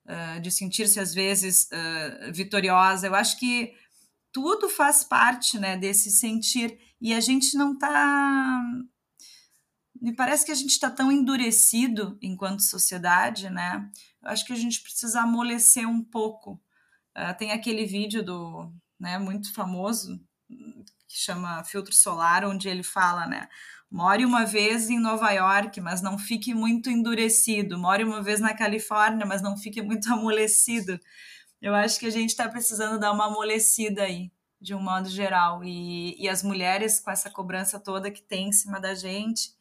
uh, 0.06 0.40
de 0.40 0.50
sentir-se 0.50 0.98
às 0.98 1.12
vezes 1.12 1.68
uh, 1.70 2.32
vitoriosa. 2.32 3.08
Eu 3.08 3.14
acho 3.14 3.38
que 3.38 3.74
tudo 4.32 4.70
faz 4.70 5.04
parte 5.04 5.58
né, 5.58 5.76
desse 5.76 6.10
sentir 6.10 6.78
e 6.98 7.12
a 7.12 7.20
gente 7.20 7.58
não 7.58 7.74
está. 7.74 8.62
Me 10.00 10.14
parece 10.14 10.46
que 10.46 10.52
a 10.52 10.54
gente 10.54 10.70
está 10.70 10.90
tão 10.90 11.12
endurecido 11.12 12.16
enquanto 12.22 12.62
sociedade, 12.62 13.50
né? 13.50 13.86
Eu 14.22 14.30
acho 14.30 14.46
que 14.46 14.52
a 14.54 14.56
gente 14.56 14.80
precisa 14.80 15.20
amolecer 15.20 15.86
um 15.86 16.02
pouco. 16.02 16.58
tem 17.38 17.52
aquele 17.52 17.84
vídeo 17.84 18.22
do, 18.24 18.72
né, 19.00 19.18
muito 19.18 19.52
famoso 19.54 20.20
que 21.08 21.18
chama 21.18 21.64
Filtro 21.64 21.94
Solar, 21.94 22.44
onde 22.44 22.68
ele 22.68 22.82
fala, 22.82 23.26
né? 23.26 23.48
More 23.90 24.24
uma 24.24 24.44
vez 24.44 24.88
em 24.88 25.00
Nova 25.00 25.30
York, 25.32 25.80
mas 25.80 26.00
não 26.00 26.16
fique 26.16 26.54
muito 26.54 26.88
endurecido. 26.88 27.76
More 27.76 28.04
uma 28.04 28.22
vez 28.22 28.38
na 28.38 28.54
Califórnia, 28.54 29.26
mas 29.26 29.42
não 29.42 29.56
fique 29.56 29.82
muito 29.82 30.06
amolecido. 30.12 31.00
Eu 31.60 31.74
acho 31.74 31.98
que 31.98 32.06
a 32.06 32.10
gente 32.10 32.30
está 32.30 32.48
precisando 32.48 32.98
dar 32.98 33.12
uma 33.12 33.26
amolecida 33.26 34.02
aí, 34.02 34.30
de 34.60 34.74
um 34.74 34.80
modo 34.80 35.08
geral. 35.08 35.64
E, 35.64 36.14
e 36.22 36.28
as 36.28 36.42
mulheres, 36.44 37.00
com 37.00 37.10
essa 37.10 37.28
cobrança 37.28 37.80
toda 37.80 38.10
que 38.10 38.22
tem 38.22 38.48
em 38.48 38.52
cima 38.52 38.80
da 38.80 38.94
gente, 38.94 39.52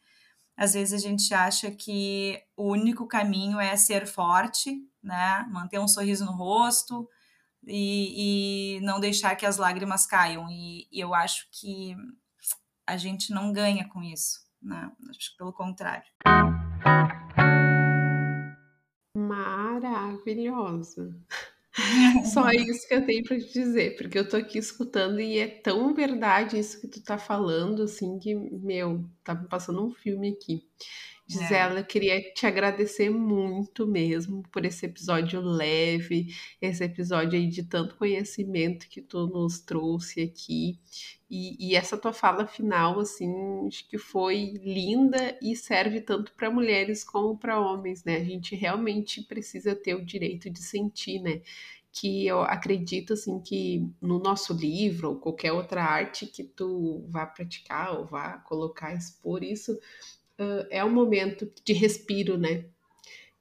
às 0.56 0.74
vezes 0.74 0.92
a 0.92 1.08
gente 1.08 1.34
acha 1.34 1.70
que 1.70 2.40
o 2.56 2.70
único 2.70 3.08
caminho 3.08 3.58
é 3.58 3.76
ser 3.76 4.06
forte, 4.06 4.86
né? 5.02 5.44
Manter 5.50 5.80
um 5.80 5.88
sorriso 5.88 6.24
no 6.24 6.32
rosto 6.32 7.08
e, 7.66 8.76
e 8.76 8.80
não 8.80 9.00
deixar 9.00 9.36
que 9.36 9.46
as 9.46 9.56
lágrimas 9.56 10.06
caiam. 10.06 10.48
E, 10.50 10.88
e 10.90 11.00
eu 11.00 11.14
acho 11.14 11.46
que 11.52 11.94
a 12.86 12.96
gente 12.96 13.32
não 13.32 13.52
ganha 13.52 13.88
com 13.88 14.02
isso, 14.02 14.40
né? 14.60 14.90
Acho 15.08 15.30
que 15.30 15.36
pelo 15.36 15.52
contrário. 15.52 16.10
Maravilhosa. 19.16 21.14
Só 22.32 22.50
isso 22.50 22.86
que 22.88 22.94
eu 22.94 23.06
tenho 23.06 23.22
para 23.24 23.38
te 23.38 23.52
dizer, 23.52 23.96
porque 23.96 24.18
eu 24.18 24.28
tô 24.28 24.36
aqui 24.36 24.58
escutando 24.58 25.20
e 25.20 25.38
é 25.38 25.46
tão 25.46 25.94
verdade 25.94 26.58
isso 26.58 26.80
que 26.80 26.88
tu 26.88 27.02
tá 27.02 27.16
falando, 27.16 27.84
assim, 27.84 28.18
que, 28.18 28.34
meu, 28.34 29.04
tá 29.34 29.44
passando 29.48 29.84
um 29.84 29.90
filme 29.90 30.30
aqui. 30.30 30.64
Gisela, 31.30 31.76
é. 31.76 31.80
eu 31.80 31.84
queria 31.84 32.20
te 32.32 32.44
agradecer 32.44 33.08
muito 33.08 33.86
mesmo 33.86 34.42
por 34.50 34.64
esse 34.64 34.84
episódio 34.86 35.40
leve, 35.40 36.34
esse 36.60 36.82
episódio 36.82 37.38
aí 37.38 37.46
de 37.46 37.62
tanto 37.62 37.94
conhecimento 37.94 38.88
que 38.88 39.00
tu 39.00 39.28
nos 39.28 39.60
trouxe 39.60 40.22
aqui. 40.22 40.80
E, 41.30 41.68
e 41.70 41.76
essa 41.76 41.96
tua 41.96 42.12
fala 42.12 42.48
final, 42.48 42.98
assim, 42.98 43.32
acho 43.68 43.88
que 43.88 43.96
foi 43.96 44.54
linda 44.64 45.38
e 45.40 45.54
serve 45.54 46.00
tanto 46.00 46.32
para 46.32 46.50
mulheres 46.50 47.04
como 47.04 47.38
para 47.38 47.60
homens, 47.60 48.02
né? 48.02 48.16
A 48.16 48.24
gente 48.24 48.56
realmente 48.56 49.22
precisa 49.22 49.76
ter 49.76 49.94
o 49.94 50.04
direito 50.04 50.50
de 50.50 50.60
sentir, 50.60 51.20
né? 51.20 51.42
Que 51.92 52.26
eu 52.26 52.42
acredito 52.42 53.14
assim 53.14 53.40
que 53.40 53.88
no 54.00 54.18
nosso 54.18 54.52
livro 54.54 55.10
ou 55.10 55.16
qualquer 55.16 55.52
outra 55.52 55.82
arte 55.82 56.26
que 56.26 56.44
tu 56.44 57.04
vá 57.08 57.26
praticar 57.26 57.98
ou 57.98 58.06
vá 58.06 58.38
colocar 58.38 58.94
expor 58.94 59.42
isso 59.42 59.72
uh, 60.38 60.66
é 60.70 60.84
um 60.84 60.90
momento 60.90 61.50
de 61.64 61.72
respiro, 61.72 62.38
né? 62.38 62.64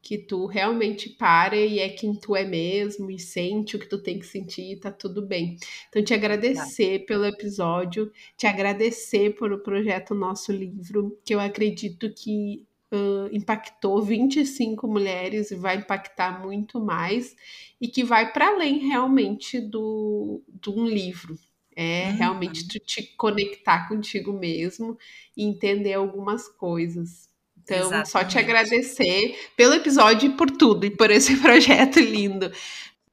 Que 0.01 0.17
tu 0.17 0.45
realmente 0.45 1.09
para 1.09 1.57
e 1.57 1.79
é 1.79 1.89
quem 1.89 2.15
tu 2.15 2.35
é 2.35 2.45
mesmo 2.45 3.11
e 3.11 3.19
sente 3.19 3.75
o 3.75 3.79
que 3.79 3.87
tu 3.87 4.01
tem 4.01 4.17
que 4.17 4.25
sentir 4.25 4.71
e 4.71 4.79
tá 4.79 4.91
tudo 4.91 5.21
bem. 5.21 5.57
Então, 5.89 6.03
te 6.03 6.13
agradecer 6.13 6.99
tá. 6.99 7.05
pelo 7.05 7.25
episódio, 7.25 8.11
te 8.37 8.47
agradecer 8.47 9.35
por 9.35 9.51
o 9.51 9.59
projeto 9.59 10.15
Nosso 10.15 10.53
Livro, 10.53 11.19
que 11.25 11.35
eu 11.35 11.39
acredito 11.39 12.11
que 12.13 12.65
uh, 12.91 13.29
impactou 13.31 14.01
25 14.01 14.87
mulheres 14.87 15.51
e 15.51 15.55
vai 15.55 15.77
impactar 15.77 16.41
muito 16.41 16.79
mais, 16.79 17.35
e 17.79 17.87
que 17.87 18.03
vai 18.03 18.31
para 18.31 18.47
além 18.49 18.87
realmente 18.87 19.59
do, 19.59 20.41
de 20.47 20.69
um 20.69 20.85
livro. 20.85 21.37
É 21.75 22.11
realmente 22.11 22.67
tu 22.67 22.77
te 22.79 23.03
conectar 23.15 23.87
contigo 23.87 24.33
mesmo 24.33 24.97
e 25.37 25.45
entender 25.45 25.93
algumas 25.93 26.49
coisas. 26.49 27.29
Então, 27.57 27.77
Exatamente. 27.77 28.09
só 28.09 28.23
te 28.25 28.37
agradecer 28.37 29.37
pelo 29.55 29.75
episódio 29.75 30.29
e 30.29 30.35
por 30.35 30.51
tudo, 30.51 30.85
e 30.85 30.89
por 30.89 31.09
esse 31.09 31.37
projeto 31.39 31.99
lindo. 31.99 32.51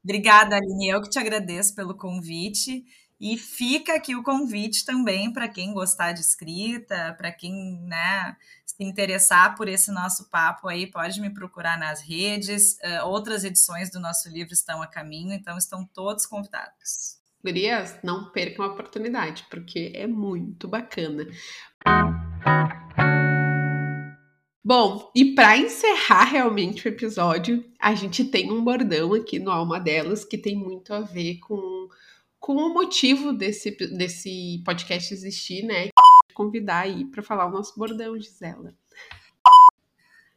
Obrigada, 0.03 0.57
Aline. 0.57 0.89
Eu 0.89 1.03
que 1.03 1.11
te 1.11 1.19
agradeço 1.19 1.75
pelo 1.75 1.95
convite. 1.95 2.85
E 3.19 3.39
fica 3.39 3.95
aqui 3.95 4.15
o 4.15 4.23
convite 4.23 4.85
também 4.85 5.33
para 5.33 5.49
quem 5.49 5.73
gostar 5.73 6.13
de 6.13 6.21
escrita, 6.21 7.15
para 7.17 7.33
quem 7.33 7.81
né, 7.83 8.37
se 8.67 8.85
interessar 8.85 9.57
por 9.57 9.69
esse 9.69 9.91
nosso 9.91 10.29
papo 10.29 10.69
aí, 10.69 10.87
pode 10.87 11.21
me 11.21 11.31
procurar 11.31 11.79
nas 11.79 12.03
redes. 12.03 12.75
Uh, 12.75 13.07
outras 13.07 13.43
edições 13.43 13.91
do 13.91 13.99
nosso 13.99 14.29
livro 14.29 14.53
estão 14.53 14.83
a 14.83 14.87
caminho, 14.87 15.33
então 15.33 15.57
estão 15.57 15.85
todos 15.87 16.27
convidados. 16.27 17.17
Gurias, 17.43 17.99
não 18.03 18.31
percam 18.33 18.65
a 18.65 18.69
oportunidade, 18.69 19.47
porque 19.49 19.93
é 19.95 20.07
muito 20.07 20.69
bacana. 20.69 21.27
Bom, 24.63 25.13
e 25.15 25.33
para 25.33 25.57
encerrar 25.57 26.25
realmente 26.25 26.87
o 26.87 26.91
episódio, 26.91 27.65
a 27.81 27.95
gente 27.95 28.25
tem 28.25 28.51
um 28.51 28.65
bordão 28.65 29.15
aqui 29.15 29.39
no 29.39 29.53
Alma 29.53 29.79
Delas 29.79 30.25
que 30.25 30.37
tem 30.37 30.57
muito 30.57 30.93
a 30.93 31.01
ver 31.01 31.39
com 31.39 31.89
com 32.47 32.55
o 32.55 32.73
motivo 32.73 33.33
desse, 33.33 33.73
desse 33.73 34.63
podcast 34.65 35.13
existir, 35.13 35.65
né? 35.65 35.89
Convidar 36.33 36.83
aí 36.83 37.05
para 37.05 37.21
falar 37.21 37.47
o 37.47 37.51
nosso 37.51 37.77
bordão, 37.77 38.17
Gisela. 38.17 38.73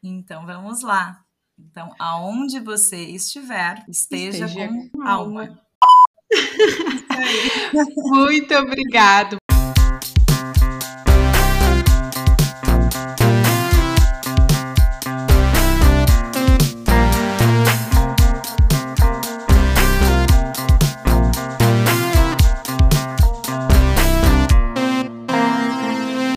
Então 0.02 0.44
vamos 0.44 0.82
lá. 0.82 1.24
Então, 1.56 1.94
aonde 2.00 2.60
você 2.62 2.98
estiver, 2.98 3.86
esteja, 3.88 4.48
esteja 4.48 4.70
com, 4.70 4.90
com 4.90 5.08
alma. 5.08 5.62
Muito 7.96 8.56
obrigado. 8.56 9.39